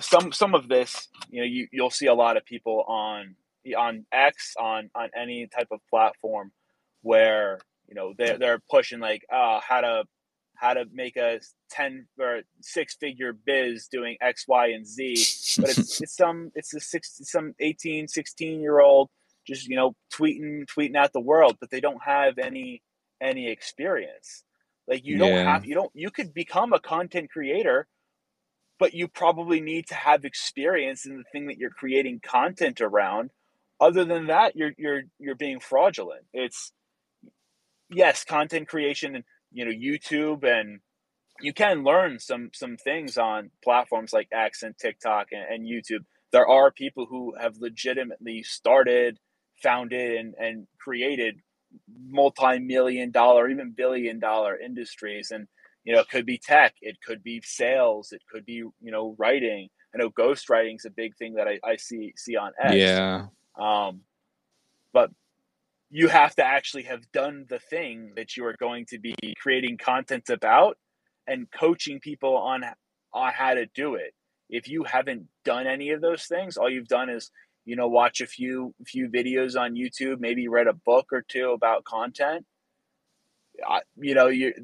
[0.00, 1.08] some some of this.
[1.28, 3.36] You know, you you'll see a lot of people on
[3.76, 6.52] on X on on any type of platform
[7.02, 10.04] where you know they're they're pushing like uh, how to
[10.60, 11.40] how to make a
[11.70, 15.14] 10 or six figure biz doing x y and z
[15.58, 19.08] but it's, it's some it's a six some 18 16 year old
[19.46, 22.82] just you know tweeting tweeting at the world but they don't have any
[23.22, 24.44] any experience
[24.86, 27.86] like you don't have you don't you could become a content creator
[28.80, 33.30] but you probably need to have experience in the thing that you're creating content around.
[33.78, 36.24] Other than that you're you're you're being fraudulent.
[36.32, 36.72] It's
[37.90, 40.78] yes content creation and you know youtube and
[41.40, 46.04] you can learn some some things on platforms like x and tiktok and, and youtube.
[46.32, 49.18] There are people who have legitimately started
[49.62, 51.36] founded and, and created
[52.08, 55.30] multi-million dollar even billion dollar industries.
[55.30, 55.48] And
[55.84, 59.14] you know it could be tech it could be sales it could be you know
[59.18, 59.68] writing.
[59.94, 62.74] I know ghost writing is a big thing that i, I see see on x.
[62.76, 63.26] Yeah.
[63.58, 64.02] Um
[64.92, 65.10] but
[65.90, 69.78] you have to actually have done the thing that you are going to be creating
[69.78, 70.78] content about
[71.26, 72.64] and coaching people on
[73.12, 74.14] on how to do it.
[74.48, 77.30] If you haven't done any of those things all you've done is
[77.64, 81.50] you know watch a few few videos on youtube maybe read a book or two
[81.50, 82.46] about content.
[83.68, 84.54] I, you know you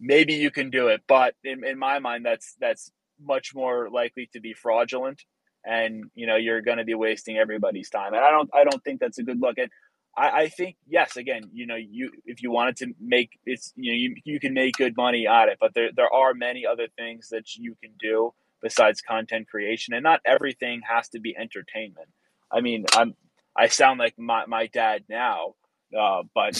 [0.00, 4.28] maybe you can do it but in, in my mind that's that's much more likely
[4.32, 5.22] to be fraudulent
[5.64, 8.14] and you know you're going to be wasting everybody's time.
[8.14, 9.58] And i don't i don't think that's a good look.
[9.58, 9.70] And
[10.16, 13.92] I, I think yes again you know you if you wanted to make it's you
[13.92, 16.88] know you, you can make good money at it but there, there are many other
[16.96, 19.92] things that you can do besides content creation.
[19.92, 22.08] And not everything has to be entertainment.
[22.52, 23.14] I mean i'm
[23.56, 25.54] i sound like my, my dad now
[25.98, 26.54] uh, but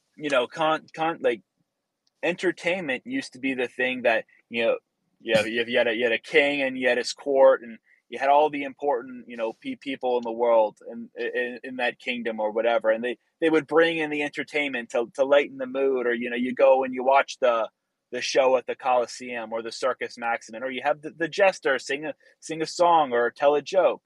[0.16, 1.42] you know con, con like
[2.22, 4.76] entertainment used to be the thing that you know
[5.20, 7.78] you have, you had a, you had a king and you had his court and
[8.08, 11.98] you had all the important you know people in the world and in, in, that
[11.98, 15.66] kingdom or whatever and they they would bring in the entertainment to, to lighten the
[15.66, 17.68] mood or you know you go and you watch the
[18.10, 21.78] the show at the Coliseum or the Circus Maximus, or you have the, the jester
[21.78, 24.02] sing a sing a song or tell a joke.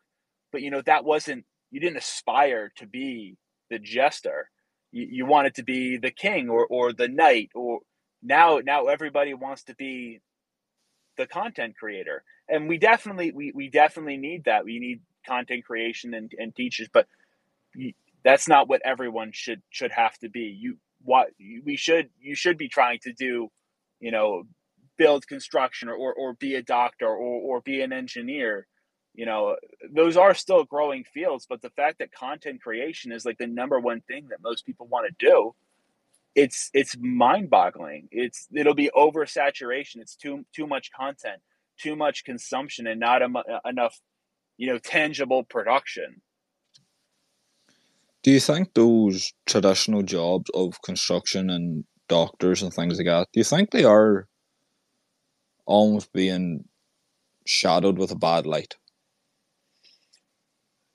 [0.50, 3.36] But you know that wasn't you didn't aspire to be
[3.70, 4.50] the jester.
[4.90, 7.80] You, you wanted to be the king or or the knight or
[8.22, 10.20] now now everybody wants to be
[11.18, 12.24] the content creator.
[12.48, 14.64] And we definitely we, we definitely need that.
[14.64, 17.06] We need content creation and, and teachers but
[18.24, 20.56] that's not what everyone should should have to be.
[20.58, 21.28] You what
[21.64, 23.48] we should you should be trying to do
[24.00, 24.44] you know,
[24.98, 28.66] build construction or, or, or be a doctor or, or be an engineer.
[29.14, 29.56] You know,
[29.94, 33.78] those are still growing fields, but the fact that content creation is like the number
[33.80, 35.54] one thing that most people want to do,
[36.34, 38.08] it's it's mind-boggling.
[38.10, 39.96] It's it'll be oversaturation.
[39.96, 41.40] It's too too much content,
[41.78, 44.00] too much consumption, and not em- enough,
[44.56, 46.22] you know, tangible production.
[48.22, 53.40] Do you think those traditional jobs of construction and doctors and things like that, do
[53.40, 54.28] you think they are
[55.66, 56.64] almost being
[57.46, 58.76] shadowed with a bad light?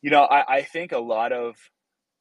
[0.01, 1.55] You know, I, I think a lot of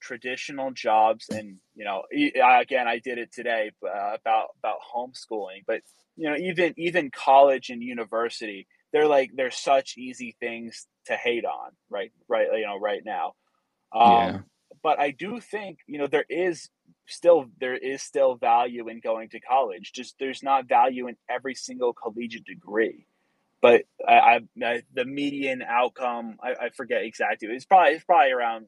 [0.01, 5.81] traditional jobs, and you know, again, I did it today uh, about about homeschooling, but
[6.17, 11.45] you know, even even college and university, they're like they're such easy things to hate
[11.45, 12.13] on, right?
[12.29, 13.35] Right, you know, right now.
[13.95, 14.39] Um, yeah.
[14.83, 16.69] But I do think you know there is
[17.07, 19.93] still there is still value in going to college.
[19.93, 23.07] Just there's not value in every single collegiate degree.
[23.63, 27.49] But I, I the median outcome I, I forget exactly.
[27.49, 28.67] It's probably it's probably around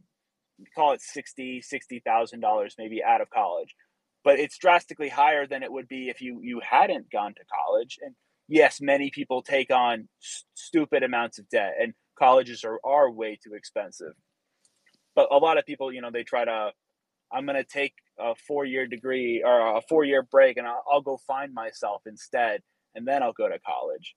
[0.75, 3.75] call it sixty sixty thousand dollars maybe out of college,
[4.25, 7.99] but it's drastically higher than it would be if you you hadn't gone to college.
[8.03, 8.14] And
[8.49, 10.09] yes, many people take on
[10.55, 14.12] stupid amounts of debt, and colleges are are way too expensive.
[15.14, 16.73] But a lot of people, you know, they try to
[17.33, 20.83] I'm going to take a four year degree or a four year break and I'll,
[20.90, 22.62] I'll, go find myself instead
[22.94, 24.14] and then I'll go to college.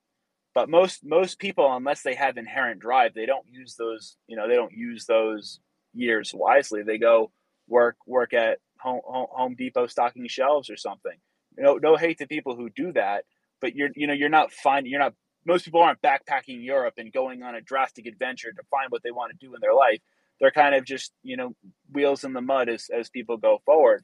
[0.54, 4.18] But most most people, unless they have inherent drive, they don't use those.
[4.28, 5.60] You know, they don't use those
[5.94, 6.84] years wisely.
[6.84, 7.32] They go
[7.68, 11.18] work work at Home, Home Depot stocking shelves or something.
[11.58, 13.26] You know, no hate to people who do that,
[13.60, 15.14] but you're you know you're not finding you're not
[15.46, 19.12] most people aren't backpacking Europe and going on a drastic adventure to find what they
[19.12, 20.02] want to do in their life
[20.42, 21.56] they're kind of just you know
[21.94, 24.04] wheels in the mud as as people go forward.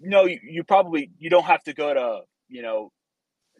[0.00, 2.92] No, you, you probably you don't have to go to you know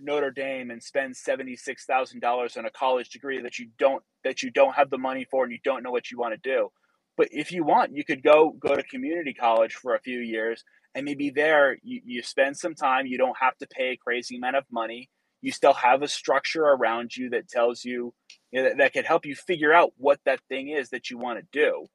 [0.00, 4.02] Notre Dame and spend seventy six thousand dollars on a college degree that you don't
[4.24, 6.48] that you don't have the money for and you don't know what you want to
[6.48, 6.70] do.
[7.16, 10.64] But if you want, you could go go to community college for a few years
[10.94, 13.06] and maybe there you, you spend some time.
[13.06, 15.10] You don't have to pay a crazy amount of money.
[15.42, 18.14] You still have a structure around you that tells you
[18.50, 21.18] you know, that, that could help you figure out what that thing is that you
[21.18, 21.86] want to do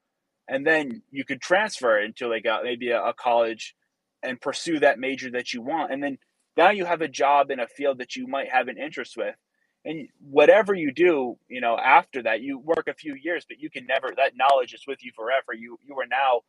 [0.47, 3.73] and then you could transfer into like a, maybe a, a, college
[4.21, 6.17] and pursue that major that you want and then
[6.57, 9.35] now you have a job in a field that you might have an interest with
[9.85, 13.69] and whatever you do you know after that you work a few years but you
[13.69, 16.41] can never that knowledge is with you forever you you are now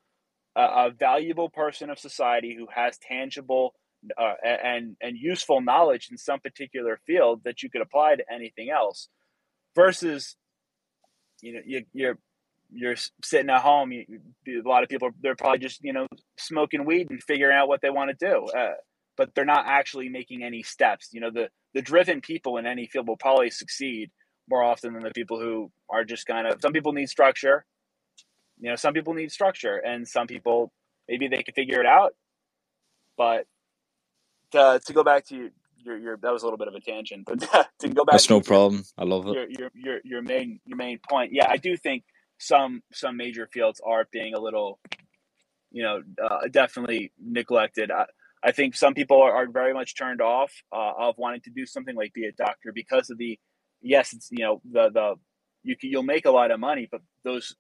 [0.56, 3.74] a, a valuable person of society who has tangible
[4.18, 8.70] uh, and and useful knowledge in some particular field that you could apply to anything
[8.70, 9.08] else
[9.74, 10.36] versus
[11.40, 12.18] you know you, you're
[12.72, 13.92] you're sitting at home.
[13.92, 14.06] You,
[14.48, 16.06] a lot of people they're probably just you know
[16.38, 18.74] smoking weed and figuring out what they want to do, uh,
[19.16, 21.08] but they're not actually making any steps.
[21.12, 24.10] You know, the the driven people in any field will probably succeed
[24.48, 26.60] more often than the people who are just kind of.
[26.60, 27.64] Some people need structure.
[28.58, 30.72] You know, some people need structure, and some people
[31.08, 32.14] maybe they can figure it out.
[33.16, 33.46] But
[34.52, 35.50] to, to go back to
[35.84, 37.40] your your that was a little bit of a tangent, but
[37.80, 38.84] to go back, that's no problem.
[38.96, 39.34] I love it.
[39.34, 41.32] Your, your your your main your main point.
[41.32, 42.04] Yeah, I do think
[42.38, 44.78] some some major fields are being a little,
[45.70, 47.90] you know, uh, definitely neglected.
[47.90, 48.06] I,
[48.44, 51.64] I think some people are, are very much turned off uh, of wanting to do
[51.66, 53.38] something like be a doctor because of the
[53.80, 55.14] yes, it's you know the the
[55.62, 57.54] you can, you'll make a lot of money, but those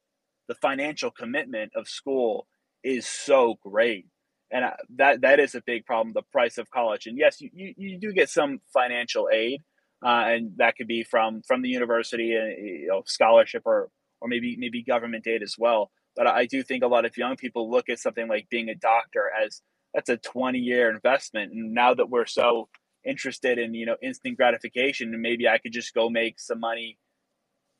[0.48, 2.46] the financial commitment of school
[2.82, 4.06] is so great.
[4.50, 4.66] And
[4.96, 7.06] that that is a big problem the price of college.
[7.06, 9.60] And yes you, you, you do get some financial aid
[10.04, 13.88] uh, and that could be from from the university and uh, you know, scholarship or
[14.20, 15.90] or maybe maybe government aid as well.
[16.14, 18.74] But i do think a lot of young people look at something like being a
[18.74, 19.62] doctor as
[19.94, 22.68] that's a 20 year investment and now that we're so
[23.04, 26.98] interested in you know instant gratification and maybe i could just go make some money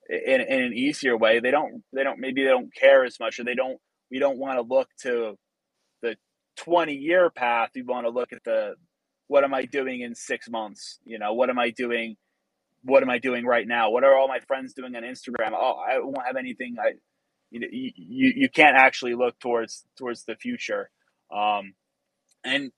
[0.09, 3.38] in, in an easier way they don't they don't maybe they don't care as much
[3.38, 3.79] or they don't
[4.11, 5.37] we don't want to look to
[6.03, 6.16] the
[6.57, 8.75] 20 year path, We want to look at the
[9.29, 10.98] what am I doing in six months?
[11.05, 12.16] You know, what am I doing?
[12.85, 13.90] What am I doing right now?
[13.90, 15.53] What are all my friends doing on Instagram?
[15.55, 16.77] Oh, I won't have anything.
[16.79, 16.92] I,
[17.51, 20.90] you, you, you can't actually look towards towards the future.
[21.35, 21.75] Um,
[22.44, 22.72] and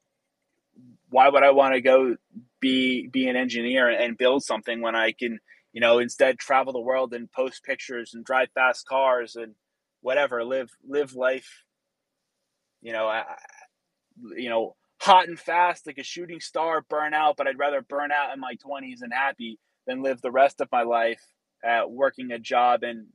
[1.08, 2.16] why would I want to go
[2.60, 5.38] be be an engineer and build something when I can,
[5.72, 9.54] you know, instead travel the world and post pictures and drive fast cars and
[10.00, 11.62] whatever, live live life.
[12.82, 13.24] You know, I,
[14.36, 18.10] you know, hot and fast like a shooting star, burn out, but I'd rather burn
[18.12, 21.20] out in my 20s and happy than live the rest of my life
[21.64, 23.06] at working a job and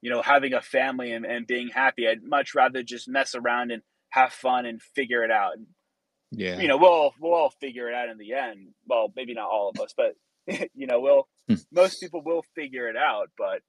[0.00, 3.70] you know having a family and, and being happy i'd much rather just mess around
[3.70, 5.54] and have fun and figure it out
[6.30, 9.48] yeah you know we'll we'll all figure it out in the end well maybe not
[9.48, 10.14] all of us but
[10.74, 11.54] you know we'll hmm.
[11.72, 13.62] most people will figure it out but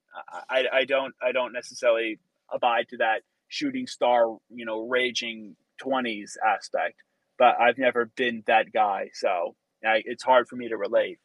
[0.48, 2.18] I, I don't i don't necessarily
[2.52, 7.02] abide to that shooting star you know raging 20s aspect,
[7.38, 11.18] but I've never been that guy, so I, it's hard for me to relate.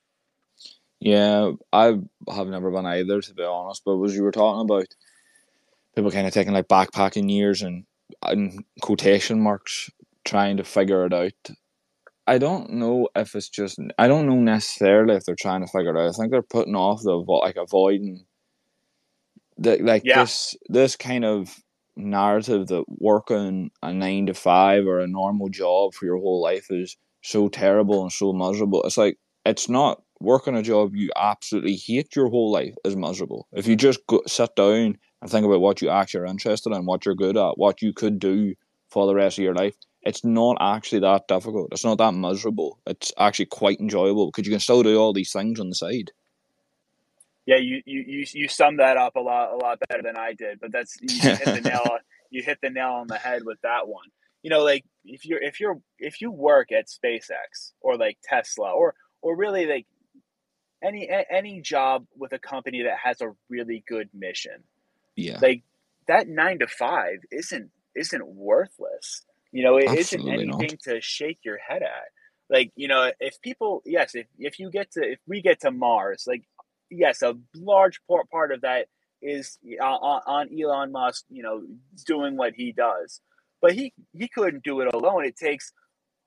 [0.99, 1.99] Yeah, I
[2.33, 3.83] have never been either, to be honest.
[3.85, 4.87] But as you were talking about,
[5.95, 7.85] people kind of taking like backpacking years and
[8.29, 9.89] in quotation marks
[10.25, 11.55] trying to figure it out.
[12.27, 15.95] I don't know if it's just I don't know necessarily if they're trying to figure
[15.95, 16.09] it out.
[16.09, 18.25] I think they're putting off the like avoiding
[19.57, 20.21] the like yeah.
[20.21, 21.55] this this kind of
[21.95, 26.67] narrative that working a nine to five or a normal job for your whole life
[26.69, 28.83] is so terrible and so miserable.
[28.83, 33.47] It's like it's not working a job you absolutely hate your whole life is miserable.
[33.51, 33.81] If you mm-hmm.
[33.81, 37.15] just go, sit down and think about what you actually are interested in, what you're
[37.15, 38.55] good at, what you could do
[38.89, 39.75] for the rest of your life,
[40.05, 41.69] it's not actually that difficult.
[41.71, 42.79] It's not that miserable.
[42.85, 46.11] It's actually quite enjoyable because you can still do all these things on the side.
[47.45, 50.33] Yeah, you you you, you summed that up a lot a lot better than I
[50.33, 50.59] did.
[50.59, 51.97] But that's you hit the nail
[52.29, 54.07] you hit the nail on the head with that one.
[54.43, 58.71] You know, like if you're if you're if you work at SpaceX or like Tesla
[58.71, 59.87] or or really like
[60.83, 64.63] any any job with a company that has a really good mission.
[65.15, 65.39] Yeah.
[65.41, 65.63] Like
[66.07, 69.25] that 9 to 5 isn't isn't worthless.
[69.55, 70.79] You know, it not anything not.
[70.83, 72.09] to shake your head at.
[72.49, 75.71] Like, you know, if people yes, if if you get to if we get to
[75.71, 76.43] Mars, like
[76.91, 78.87] yes, a large part part of that
[79.21, 81.63] is on, on Elon Musk, you know,
[82.05, 83.21] doing what he does.
[83.61, 85.23] But he he couldn't do it alone.
[85.23, 85.71] It takes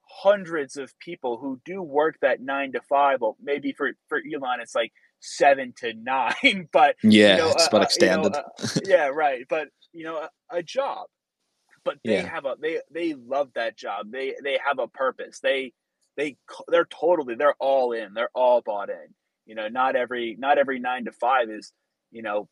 [0.09, 3.21] hundreds of people who do work that nine to five.
[3.21, 6.69] Well, maybe for for Elon, it's like seven to nine.
[6.73, 8.37] But Yeah, you know, it's uh, but uh, you know, extended.
[8.37, 8.43] uh,
[8.87, 9.45] yeah, right.
[9.51, 11.09] But you know, a, a job.
[11.89, 12.27] But they yeah.
[12.27, 14.11] have a they they love that job.
[14.11, 15.41] They they have a purpose.
[15.41, 15.73] They
[16.19, 16.37] they
[16.69, 18.13] they're totally they're all in.
[18.13, 19.15] They're all bought in.
[19.47, 21.73] You know, not every not every nine to five is
[22.11, 22.47] you know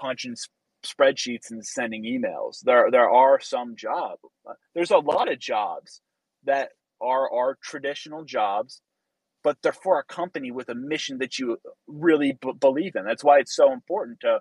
[0.00, 0.36] punching
[0.84, 2.60] spreadsheets and sending emails.
[2.62, 4.20] There there are some jobs.
[4.48, 6.00] Uh, there's a lot of jobs
[6.44, 6.68] that
[7.00, 8.82] are are traditional jobs,
[9.42, 11.56] but they're for a company with a mission that you
[11.88, 13.04] really b- believe in.
[13.04, 14.38] That's why it's so important to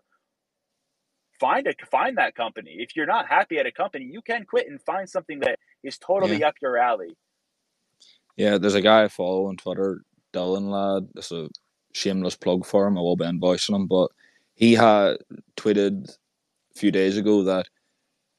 [1.39, 2.77] find a find that company.
[2.79, 5.97] If you're not happy at a company, you can quit and find something that is
[6.19, 6.37] Yeah.
[6.37, 7.17] totally up your alley.
[8.37, 10.01] Yeah, there's a guy I follow on Twitter,
[10.33, 11.09] Dylan Lad.
[11.15, 11.49] It's a
[11.93, 12.97] shameless plug for him.
[12.97, 14.09] I will be invoicing him, but
[14.55, 15.17] he had
[15.57, 16.09] tweeted
[16.75, 17.67] a few days ago that,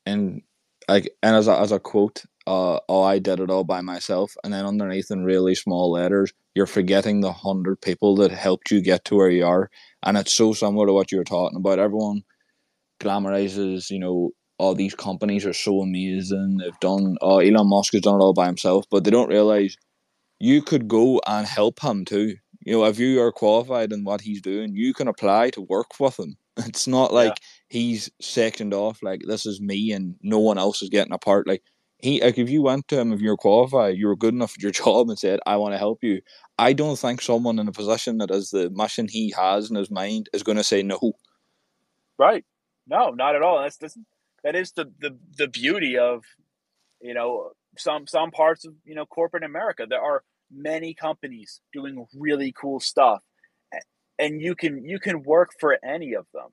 [0.07, 0.43] and
[0.89, 4.37] like, and as a, as a quote, uh, oh, I did it all by myself,
[4.45, 8.83] and then underneath in really small letters, you're forgetting the hundred people that helped you
[8.83, 9.71] get to where you are,
[10.05, 11.79] and it's so similar to what you were talking about.
[11.81, 12.25] Everyone
[13.01, 16.59] glamorizes, you know, all these companies are so amazing.
[16.59, 19.77] They've done, oh, Elon Musk has done it all by himself, but they don't realize
[20.39, 22.37] you could go and help him too.
[22.65, 25.99] You know, if you are qualified in what he's doing, you can apply to work
[26.01, 26.37] with him.
[26.67, 27.17] It's not Yeah.
[27.19, 31.19] like he's sectioned off like this is me and no one else is getting a
[31.19, 31.47] part.
[31.47, 31.63] Like
[31.99, 34.63] he like if you went to him if you're qualified, you were good enough at
[34.63, 36.21] your job and said, I want to help you.
[36.59, 39.91] I don't think someone in a position that is the mission he has in his
[39.91, 41.13] mind is gonna say no.
[42.19, 42.45] Right.
[42.87, 43.63] No, not at all.
[43.63, 43.99] That's, that's
[44.45, 46.25] that is the, the the beauty of
[47.01, 49.87] you know some some parts of you know corporate America.
[49.89, 50.23] There are
[50.53, 53.21] many companies doing really cool stuff,
[54.19, 56.49] and you can you can work for any of them.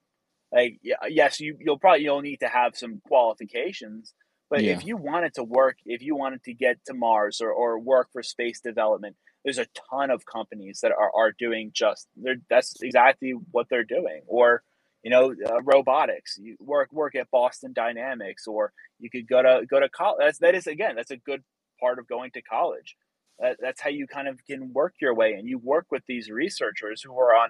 [0.52, 4.14] Like yeah, yes, you you'll probably you'll need to have some qualifications,
[4.50, 4.74] but Yeah.
[4.74, 8.10] if you wanted to work, if you wanted to get to Mars or, or work
[8.14, 12.76] for space development, there's a ton of companies that are, are doing just they're that's
[12.82, 14.22] exactly what they're doing.
[14.28, 14.64] Or
[15.04, 16.38] you know, uh, robotics.
[16.42, 20.20] You work work at Boston Dynamics, or you could go to go to college.
[20.20, 21.44] That's that is again, that's a good
[21.80, 22.96] part of going to college.
[23.40, 26.30] That, that's how you kind of can work your way, and you work with these
[26.30, 27.50] researchers who are on,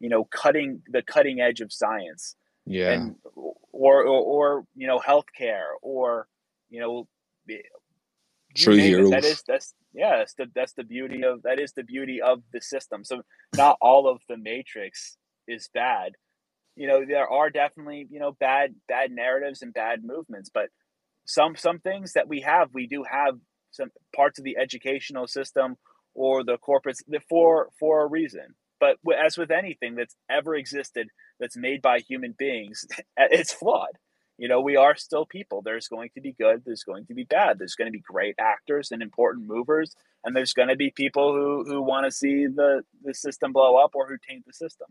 [0.00, 2.36] you know, cutting the cutting edge of science,
[2.66, 2.92] Yeah.
[2.92, 3.16] and
[3.72, 6.28] or or, or you know, healthcare, or
[6.70, 7.06] you know,
[8.56, 9.10] True name it.
[9.10, 9.24] That heroes.
[9.24, 12.60] is that's yeah, that's the that's the beauty of that is the beauty of the
[12.60, 13.04] system.
[13.04, 13.22] So
[13.56, 15.16] not all of the Matrix
[15.48, 16.12] is bad
[16.76, 20.68] you know there are definitely you know bad bad narratives and bad movements but
[21.26, 23.38] some some things that we have we do have
[23.70, 25.76] some parts of the educational system
[26.14, 28.54] or the corporates for for a reason.
[28.80, 31.08] But as with anything that's ever existed
[31.40, 32.86] that's made by human beings
[33.18, 33.98] eh, it's flawed.
[34.38, 35.62] You know we are still people.
[35.62, 37.58] There's going to be good there's going to be bad.
[37.58, 39.94] There's going to be great actors and important movers
[40.24, 43.76] and there's going to be people who who want to see the the system blow
[43.76, 44.88] up or who taint the system.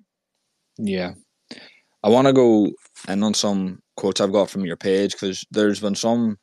[0.78, 1.14] Yeah.
[2.04, 2.72] I want to go
[3.08, 6.38] in on some quotes I've got from your page because there's been some.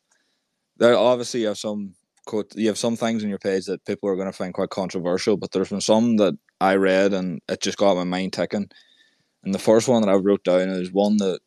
[0.77, 1.93] There obviously you have some
[2.25, 2.55] quote.
[2.55, 5.37] You have some things on your page that people are going to find quite controversial,
[5.37, 8.69] but there's been some that I read and it just got my mind ticking.
[9.43, 11.39] And the first one that I wrote down is one that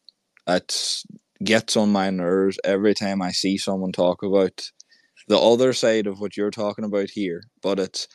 [0.46, 1.02] it
[1.42, 4.70] gets on my nerves every time I see someone talk about
[5.28, 7.42] the other side of what you're talking about here.
[7.62, 8.08] But it's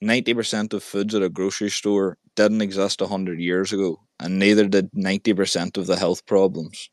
[0.00, 4.66] ninety percent of foods at a grocery store didn't exist hundred years ago, and neither
[4.66, 6.90] did ninety percent of the health problems.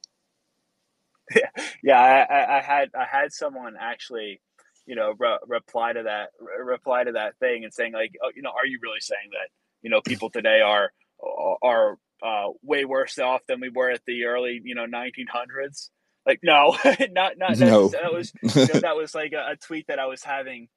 [1.84, 4.42] yeah, I, I, I had I had someone actually,
[4.86, 8.32] you know, re- reply to that re- reply to that thing and saying like, oh,
[8.36, 9.50] you know, are you really saying that
[9.82, 10.92] you know people today are
[11.62, 15.90] are uh, way worse off than we were at the early you know 1900s?
[16.26, 16.78] Like, no,
[17.12, 17.88] not not No.
[17.90, 20.68] that was you know, that was like a, a tweet that I was having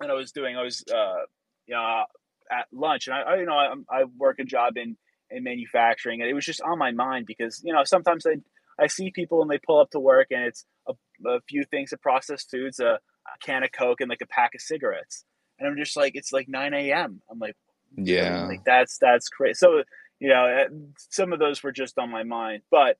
[0.00, 0.56] and I was doing.
[0.56, 2.04] I was uh,
[2.50, 4.96] at lunch, and I, I you know I, I work a job in
[5.30, 8.36] in manufacturing, and it was just on my mind because you know sometimes I
[8.82, 10.94] I see people and they pull up to work and it's a,
[11.28, 12.98] a few things of processed foods, a, a
[13.40, 15.24] can of Coke and like a pack of cigarettes.
[15.58, 17.20] And I'm just like, it's like 9 a.m.
[17.30, 17.56] I'm like,
[17.96, 18.46] Yeah.
[18.46, 19.54] like that's that's crazy.
[19.54, 19.82] So
[20.20, 20.68] you know, uh,
[21.10, 22.96] some of those were just on my mind, but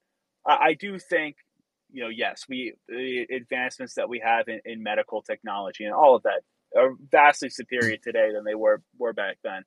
[0.46, 1.36] I, I do think
[1.90, 6.16] you know, yes, we the advancements that we have in, in medical technology and all
[6.16, 6.42] of that
[6.76, 9.62] are vastly superior today than they were were back then.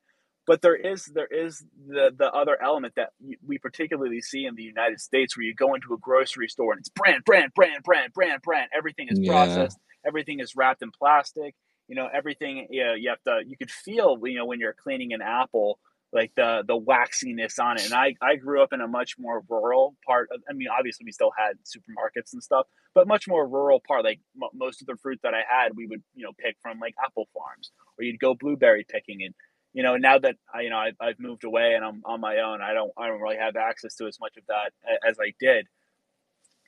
[0.46, 3.10] But there is there is the the other element that
[3.46, 6.80] we particularly see in the United States, where you go into a grocery store and
[6.80, 8.68] it's brand, brand, brand, brand, brand, brand.
[8.76, 9.30] Everything is Yeah.
[9.32, 9.78] processed.
[10.04, 11.54] Everything is wrapped in plastic.
[11.88, 12.66] You know, everything.
[12.70, 13.42] You know, you have to.
[13.46, 14.18] You could feel.
[14.24, 15.78] You know, when you're cleaning an apple,
[16.12, 17.84] like the the waxiness on it.
[17.84, 20.28] And I I grew up in a much more rural part.
[20.34, 24.04] Of, I mean, obviously we still had supermarkets and stuff, but much more rural part.
[24.04, 26.80] Like m- most of the fruit that I had, we would you know pick from
[26.80, 29.22] like apple farms, or you'd go blueberry picking.
[29.22, 29.34] And
[29.72, 32.38] you know, now that I you know I, I've moved away and I'm on my
[32.38, 34.72] own, I don't I don't really have access to as much of that
[35.08, 35.66] as I did.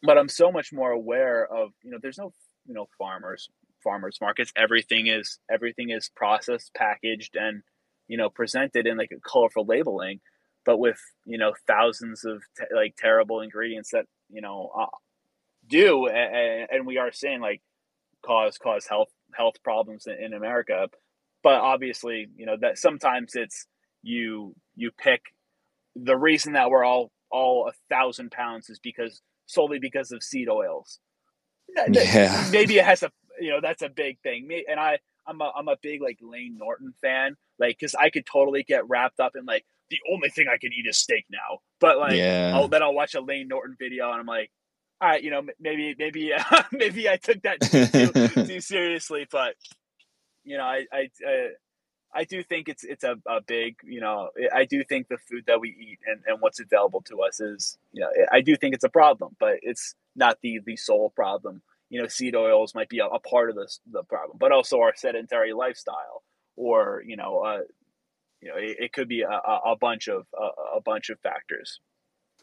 [0.03, 2.33] But I'm so much more aware of you know there's no
[2.67, 3.49] you know farmers
[3.83, 4.53] farmers markets.
[4.57, 7.63] Everything is everything is processed, packaged, and
[8.09, 10.21] you know presented in like a colorful labeling
[10.65, 14.87] but with you know thousands of te- like terrible ingredients that you know uh,
[15.69, 17.63] do and, and we are seeing like
[18.25, 20.89] cause cause health health problems in, in america
[21.45, 23.67] but obviously you know that sometimes it's
[24.03, 25.21] you you pick
[25.95, 30.49] the reason that we're all all a thousand pounds is because solely because of seed
[30.49, 30.99] oils
[31.87, 32.49] Yeah.
[32.51, 35.51] maybe it has a you know that's a big thing Me and i i'm a,
[35.57, 39.33] I'm a big like Layne Norton fan like because i could totally get wrapped up
[39.39, 42.53] in like the only thing i can eat is steak now but like Yeah.
[42.55, 44.51] I'll, then i'll watch a Layne Norton video and i'm like
[45.01, 46.33] all right you know maybe maybe
[46.73, 49.55] maybe i took that too, too seriously but
[50.45, 51.49] you know i i uh,
[52.15, 55.45] I do think it's it's a, a big you know I do think the food
[55.47, 58.75] that we eat and, and what's available to us is you know I do think
[58.75, 62.89] it's a problem but it's not the the sole problem you know seed oils might
[62.89, 66.23] be a, a part of this the problem but also our sedentary lifestyle
[66.57, 67.63] or you know uh,
[68.41, 71.81] you know it, it could be a a bunch of a, a bunch of factors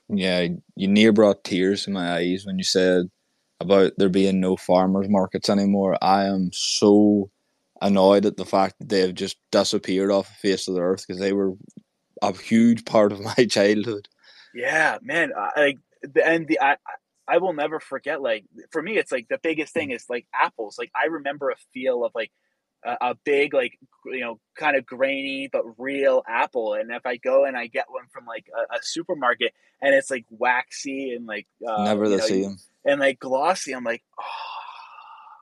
[0.10, 3.06] Yeah, you near brought tears to my eyes when you said
[3.62, 5.98] about there being no farmers markets anymore.
[6.02, 7.30] I am so
[7.82, 11.20] annoyed at the fact that they've just disappeared off the face of the earth because
[11.20, 11.54] they were
[12.22, 14.08] a huge part of my childhood.
[14.54, 15.32] Yeah, man.
[15.56, 16.78] Like the and the I
[17.28, 18.22] I will never forget.
[18.22, 20.78] Like for me, it's like the biggest thing is like apples.
[20.78, 22.32] Like I remember a feel of like
[22.84, 26.74] a, a big like you know kind of grainy but real apple.
[26.74, 30.12] And if I go and I get one from like a, a supermarket and it's
[30.12, 32.58] like waxy and like uh, Never the know, same.
[32.86, 34.51] and like glossy, I'm like, oh,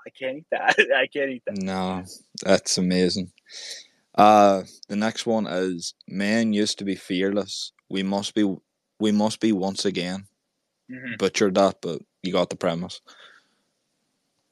[0.10, 0.76] I can't eat that.
[0.96, 1.58] I can't eat that.
[1.62, 2.04] No,
[2.44, 3.32] that's amazing.
[4.16, 7.72] Uh, the next one is men used to be fearless.
[7.90, 8.56] We must be.
[9.00, 10.26] We must be once again.
[10.92, 11.18] Mhm.
[11.18, 13.02] Butchered that, but you got the premise.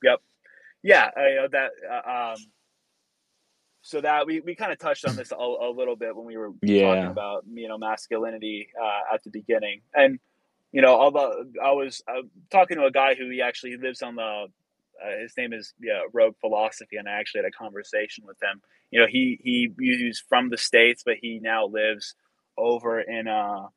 [0.04, 0.22] Yep.
[0.84, 2.38] Yeah I know that uh, um
[3.82, 6.38] so that we, we kind of touched on this a, a little bit when we
[6.38, 6.52] were
[6.84, 10.20] talking about you know masculinity uh, at the beginning and
[10.72, 14.16] you know although i was uh, talking to a guy who he actually lives on
[14.16, 14.46] the
[15.04, 18.62] uh, his name is yeah, rogue philosophy and i actually had a conversation with him
[18.92, 22.16] you know he he he's from the states but he now lives
[22.58, 23.68] over in uh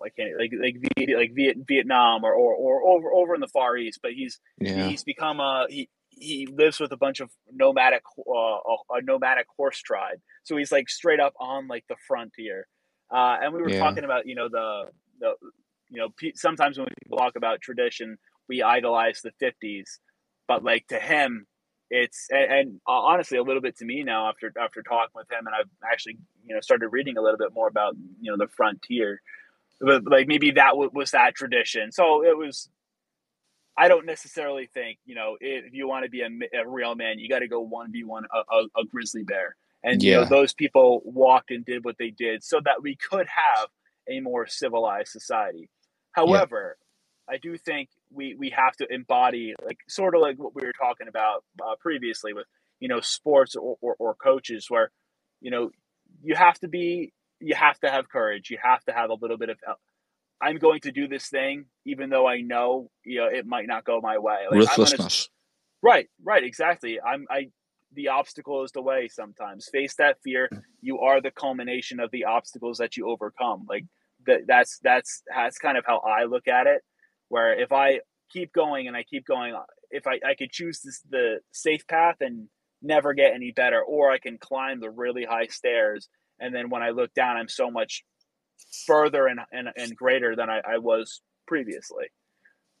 [0.00, 0.76] like like like
[1.16, 4.86] like Viet, Vietnam or, or or over over in the Far East, but he's Yeah.
[4.88, 8.32] he's become a he he lives with a bunch of nomadic uh,
[8.96, 12.68] a, nomadic horse tribe so he's like straight up on like the frontier
[13.10, 13.80] uh, and we were Yeah.
[13.80, 14.84] talking about you know the
[15.20, 15.34] the
[15.90, 18.16] you know sometimes when we talk about tradition
[18.48, 19.98] we idolize the 50s
[20.48, 21.46] but like to him
[21.90, 25.30] it's and, and uh, honestly a little bit to me now after after talking with
[25.30, 28.36] him and i've actually you know started reading a little bit more about you know
[28.36, 29.20] the frontier.
[29.80, 31.92] But like maybe that w- was that tradition.
[31.92, 32.68] So it was
[33.76, 36.28] I don't necessarily think you know if you want to be a,
[36.60, 40.02] a real man, you got to go one v one a a grizzly bear, and
[40.02, 43.68] you know those people walked and did what they did so that we could have
[44.08, 45.68] a more civilized society.
[46.12, 46.76] However,
[47.28, 50.72] I do think we we have to embody like sort of like what we were
[50.72, 52.46] talking about uh, previously with
[52.80, 54.90] you know sports or, or, or coaches where
[55.40, 55.70] you know
[56.22, 58.50] you have to be you have to have courage.
[58.50, 59.58] You have to have a little bit of
[60.40, 63.84] i'm going to do this thing even though i know you know it might not
[63.84, 64.38] go my way.
[64.50, 65.28] Like, gonna, Ruthlessness.
[65.82, 67.00] right right exactly.
[67.00, 67.50] I'm i
[67.92, 69.68] the obstacle is the way sometimes.
[69.70, 70.50] Face that fear.
[70.80, 73.66] You are the culmination of the obstacles that you overcome.
[73.68, 73.84] Like
[74.26, 76.82] that that's that's that's kind of how i look at it
[77.28, 78.00] where if i
[78.32, 79.54] keep going and i keep going
[79.90, 82.48] if i i could choose this the safe path and
[82.82, 86.08] never get any better or i can climb the really high stairs
[86.40, 88.04] and then when i look down i'm so much
[88.86, 92.06] further and and, and greater than I, I was previously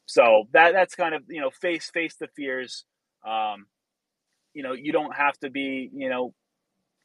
[0.06, 2.84] so that that's kind of you know face face the fears
[3.26, 3.66] Um,
[4.54, 6.34] you know, you don't have to be, you know,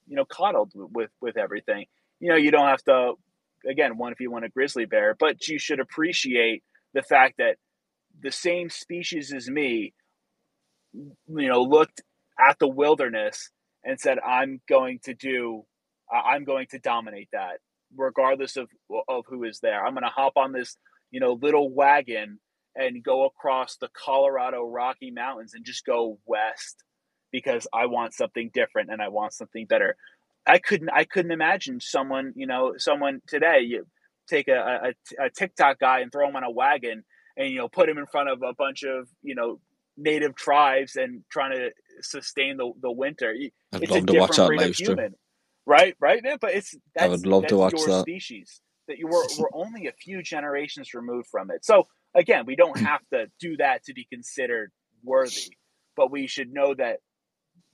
[0.07, 1.85] you know, coddled with with everything.
[2.19, 3.13] You know, you don't have to.
[3.69, 6.63] Again, one if you want a grizzly bear, but you should appreciate
[6.93, 7.57] the fact that
[8.21, 9.93] the same species as me,
[10.93, 12.01] you know, looked
[12.39, 13.51] at the wilderness
[13.83, 15.65] and said, "I'm going to do,
[16.11, 17.59] I'm going to dominate that,
[17.95, 18.69] regardless of
[19.07, 19.85] of who is there.
[19.85, 20.77] I'm going to hop on this,
[21.11, 22.39] you know, little wagon
[22.75, 26.83] and go across the Colorado Rocky Mountains and just go west
[27.31, 29.95] because I want something different and I want something better.
[30.45, 33.85] I couldn't I couldn't imagine someone, you know, someone today you
[34.29, 37.03] take a, a, a TikTok guy and throw him on a wagon
[37.37, 39.59] and you know put him in front of a bunch of, you know,
[39.97, 41.71] native tribes and trying to
[42.01, 43.33] sustain the, the winter.
[43.73, 44.97] I'd it's love a to watch that live stream.
[44.97, 45.15] human.
[45.65, 46.37] Right, right, man.
[46.41, 48.01] But it's that's, I would love to watch that.
[48.01, 48.61] species.
[48.87, 51.63] That you were we're only a few generations removed from it.
[51.63, 52.85] So again, we don't hmm.
[52.85, 54.71] have to do that to be considered
[55.03, 55.53] worthy,
[55.95, 56.97] but we should know that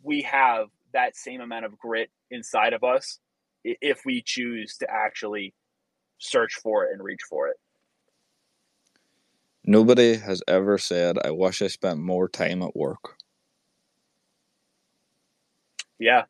[0.03, 3.19] we have that same amount of grit inside of us
[3.63, 5.53] if we choose to actually
[6.19, 7.57] search for it and reach for it.
[9.65, 13.17] Nobody has ever said, "I wish I spent more time at work."
[15.99, 16.25] Yeah.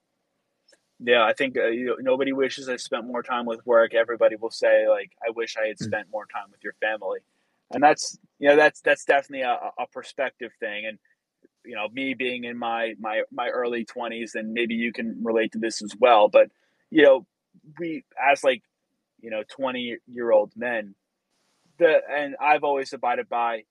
[0.99, 3.93] Yeah, I think uh, you know, nobody wishes I spent more time with work.
[3.93, 5.83] Everybody will say like, "I wish I had Mm.
[5.85, 7.19] spent more time with your family,"
[7.71, 10.85] and that's you know that's that's definitely a, a perspective thing.
[10.85, 10.97] And
[11.65, 15.51] you know, me being in my my my early twenties, and maybe you can relate
[15.53, 16.29] to this as well.
[16.29, 16.49] But
[16.91, 17.25] you know,
[17.79, 18.63] we as like
[19.25, 20.95] you know twenty year old men,
[21.79, 23.63] the and I've always abided by.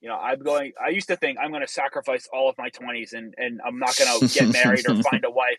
[0.00, 0.72] You know, I'm going.
[0.84, 3.80] I used to think I'm going to sacrifice all of my 20s, and and I'm
[3.80, 5.58] not going to get married or find a wife.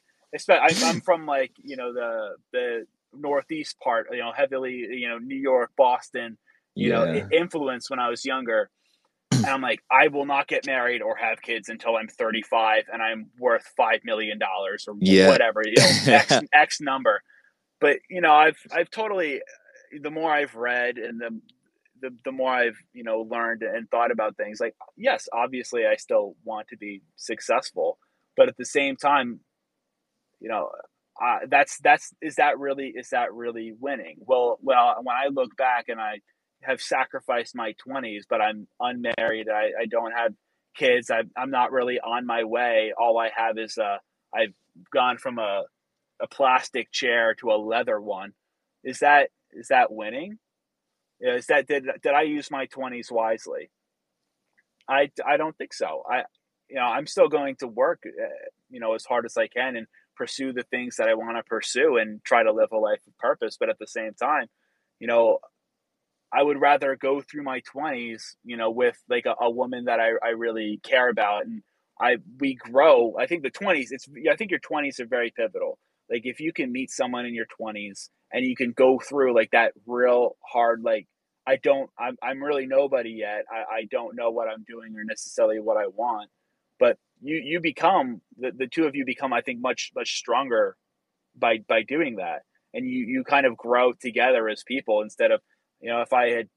[0.85, 5.35] I'm from like you know the the northeast part, you know, heavily you know New
[5.35, 6.37] York, Boston,
[6.75, 8.69] you know, Yeah, i- influence when I was younger.
[9.31, 13.01] And I'm like, I will not get married or have kids until I'm 35 and
[13.01, 17.21] I'm worth five million dollars or yeah, whatever, you know, X X number.
[17.79, 19.41] But you know, I've I've totally
[20.01, 21.39] the more I've read and the
[22.01, 25.95] the, the more I've you know learned and thought about things, like yes, obviously I
[25.95, 27.97] still want to be successful,
[28.37, 29.41] but at the same time,
[30.39, 30.69] you know,
[31.21, 34.17] uh, that's that's is that really is that really winning?
[34.19, 36.19] Well, well, when I look back and I
[36.63, 40.33] have sacrificed my twenties, but I'm unmarried, I, I don't have
[40.75, 42.93] kids, I, I'm not really on my way.
[42.97, 43.97] All I have is uh,
[44.33, 44.53] I've
[44.93, 45.63] gone from a
[46.21, 48.33] a plastic chair to a leather one.
[48.83, 50.37] Is that is that winning?
[51.19, 53.69] Is that did did I use my twenties wisely?
[54.87, 56.03] I I don't think so.
[56.09, 56.23] I
[56.69, 58.27] you know I'm still going to work, uh,
[58.69, 61.43] you know, as hard as I can and pursue the things that I want to
[61.43, 63.57] pursue and try to live a life of purpose.
[63.59, 64.47] But at the same time,
[64.99, 65.39] you know,
[66.31, 69.99] I would rather go through my twenties, you know, with like a, a woman that
[69.99, 71.63] I, I really care about and
[71.99, 73.15] I we grow.
[73.19, 75.77] I think the twenties, it's I think your twenties are very pivotal.
[76.09, 79.51] Like if you can meet someone in your twenties and you can go through like
[79.51, 81.07] that real hard like
[81.47, 83.45] I don't I'm I'm really nobody yet.
[83.51, 86.29] I, I don't know what I'm doing or necessarily what I want.
[86.79, 90.75] But you you become the, the two of you become I think much much stronger
[91.37, 92.43] by by doing that.
[92.73, 95.41] And you you kind of grow together as people instead of
[95.81, 96.49] you know if I had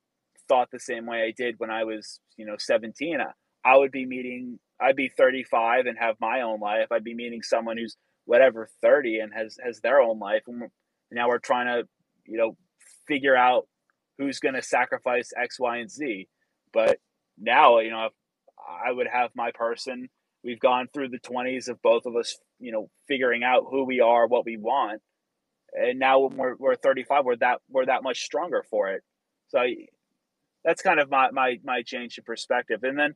[0.48, 3.32] thought the same way I did when I was, you know, 17, I,
[3.64, 6.88] I would be meeting I'd be 35 and have my own life.
[6.90, 10.70] I'd be meeting someone who's whatever 30 and has has their own life and
[11.10, 11.88] now we're trying to,
[12.26, 12.56] you know,
[13.06, 13.68] figure out
[14.18, 16.28] who's going to sacrifice X, Y, and Z.
[16.72, 16.98] But
[17.38, 18.08] now, you know,
[18.58, 20.08] I would have my person.
[20.44, 24.00] We've gone through the 20s of both of us, you know, figuring out who we
[24.00, 25.02] are, what we want.
[25.74, 29.02] And now when we're, we're 35, we're that, we're that much stronger for it.
[29.48, 29.62] So
[30.64, 32.80] that's kind of my, my, my change in perspective.
[32.82, 33.14] And then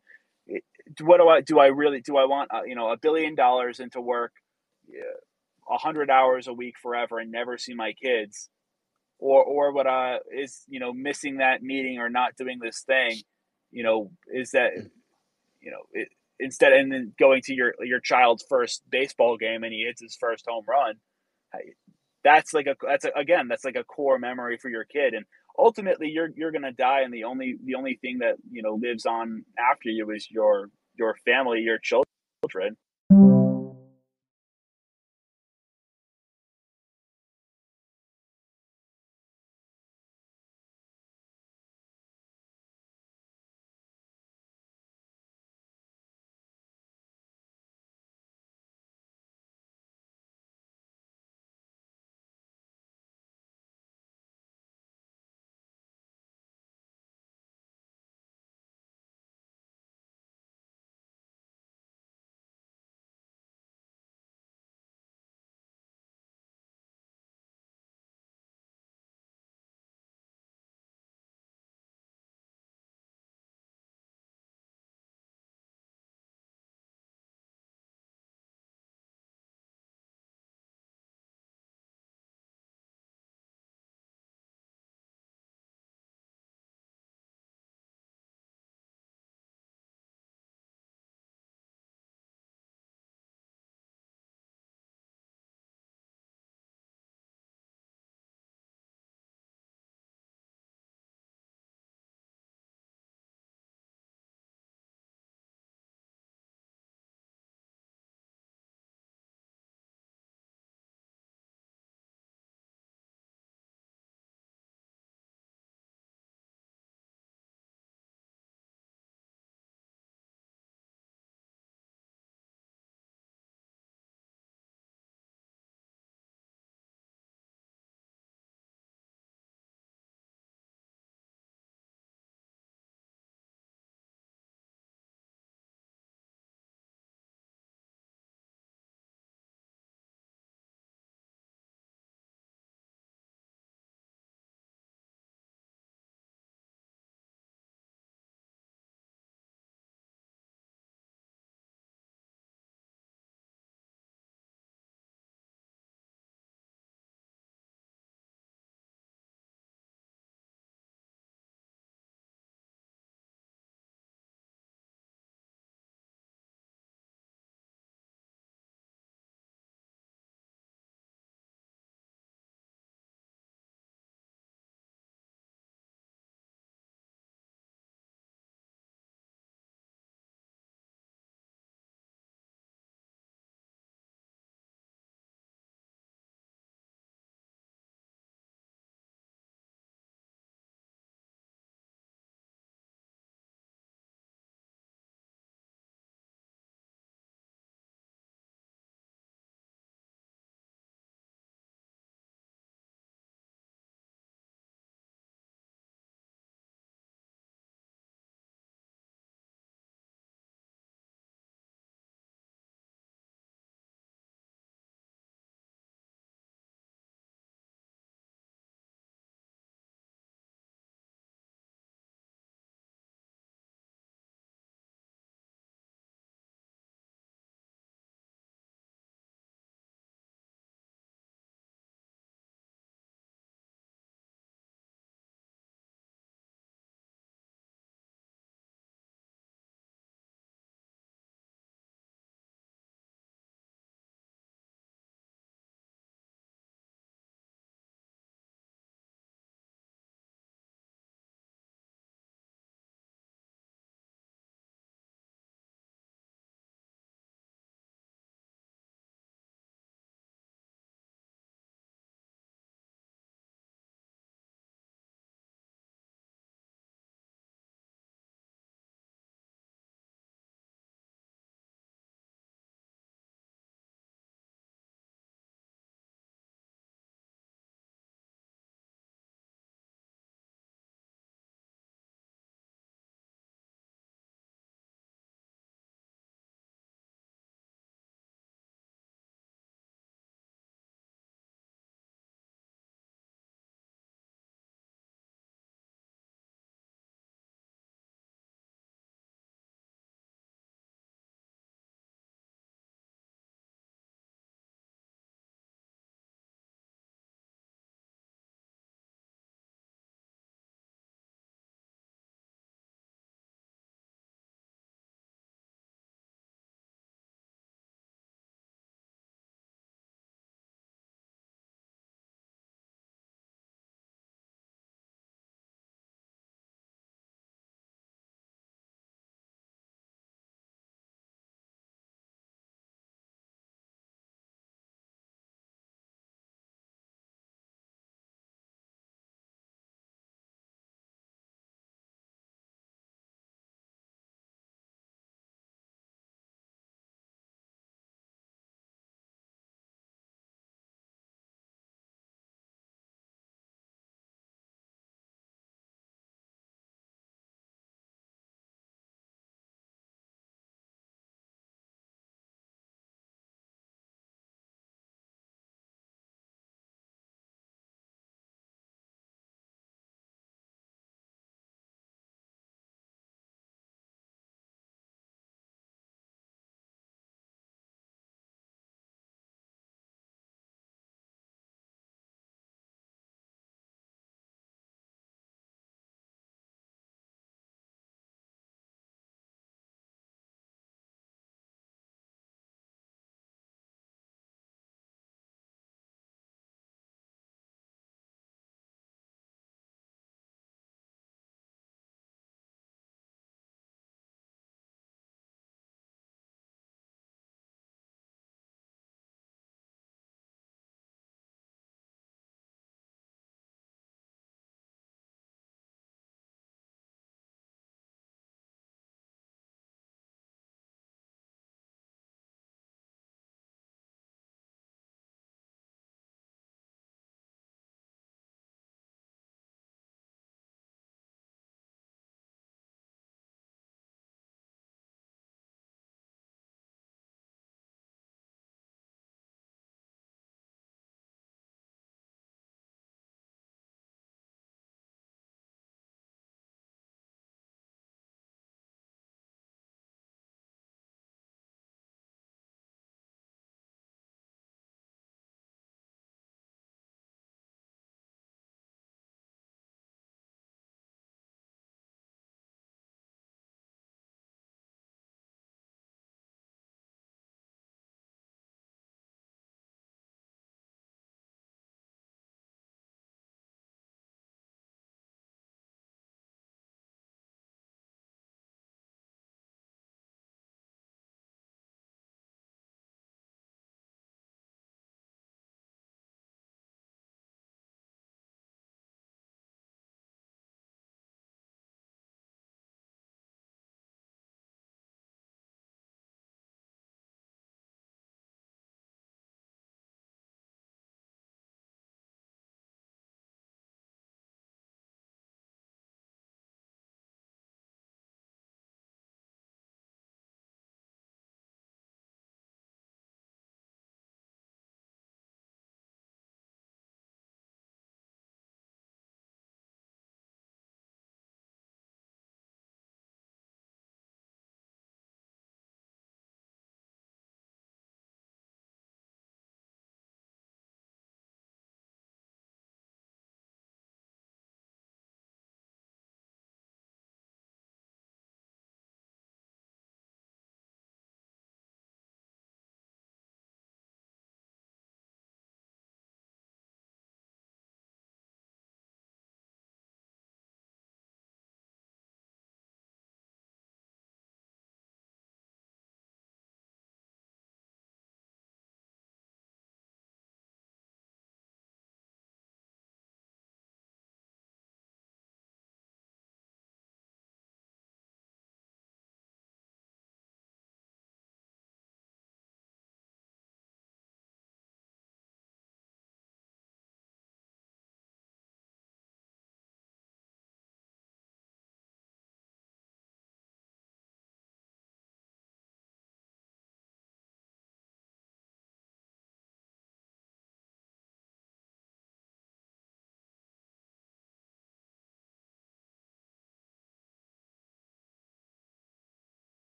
[1.01, 3.81] what do I, do I really, do I want, uh, you know, a billion dollars
[3.81, 4.33] into work,
[4.89, 8.49] Uh, a hundred hours a week forever and never see my kids?
[9.19, 13.17] Or, or what I is, you know, missing that meeting or not doing this thing,
[13.71, 14.73] you know, is that,
[15.61, 16.09] you know, it,
[16.39, 20.17] instead and then going to your your child's first baseball game and he hits his
[20.21, 20.97] first home run
[22.27, 25.15] that's like a that's a, again that's like a core memory for your kid.
[25.15, 25.25] And
[25.57, 27.03] ultimately you're you're going to die.
[27.03, 30.69] And the only the only thing that you know lives on after you is your
[30.99, 32.77] your family your children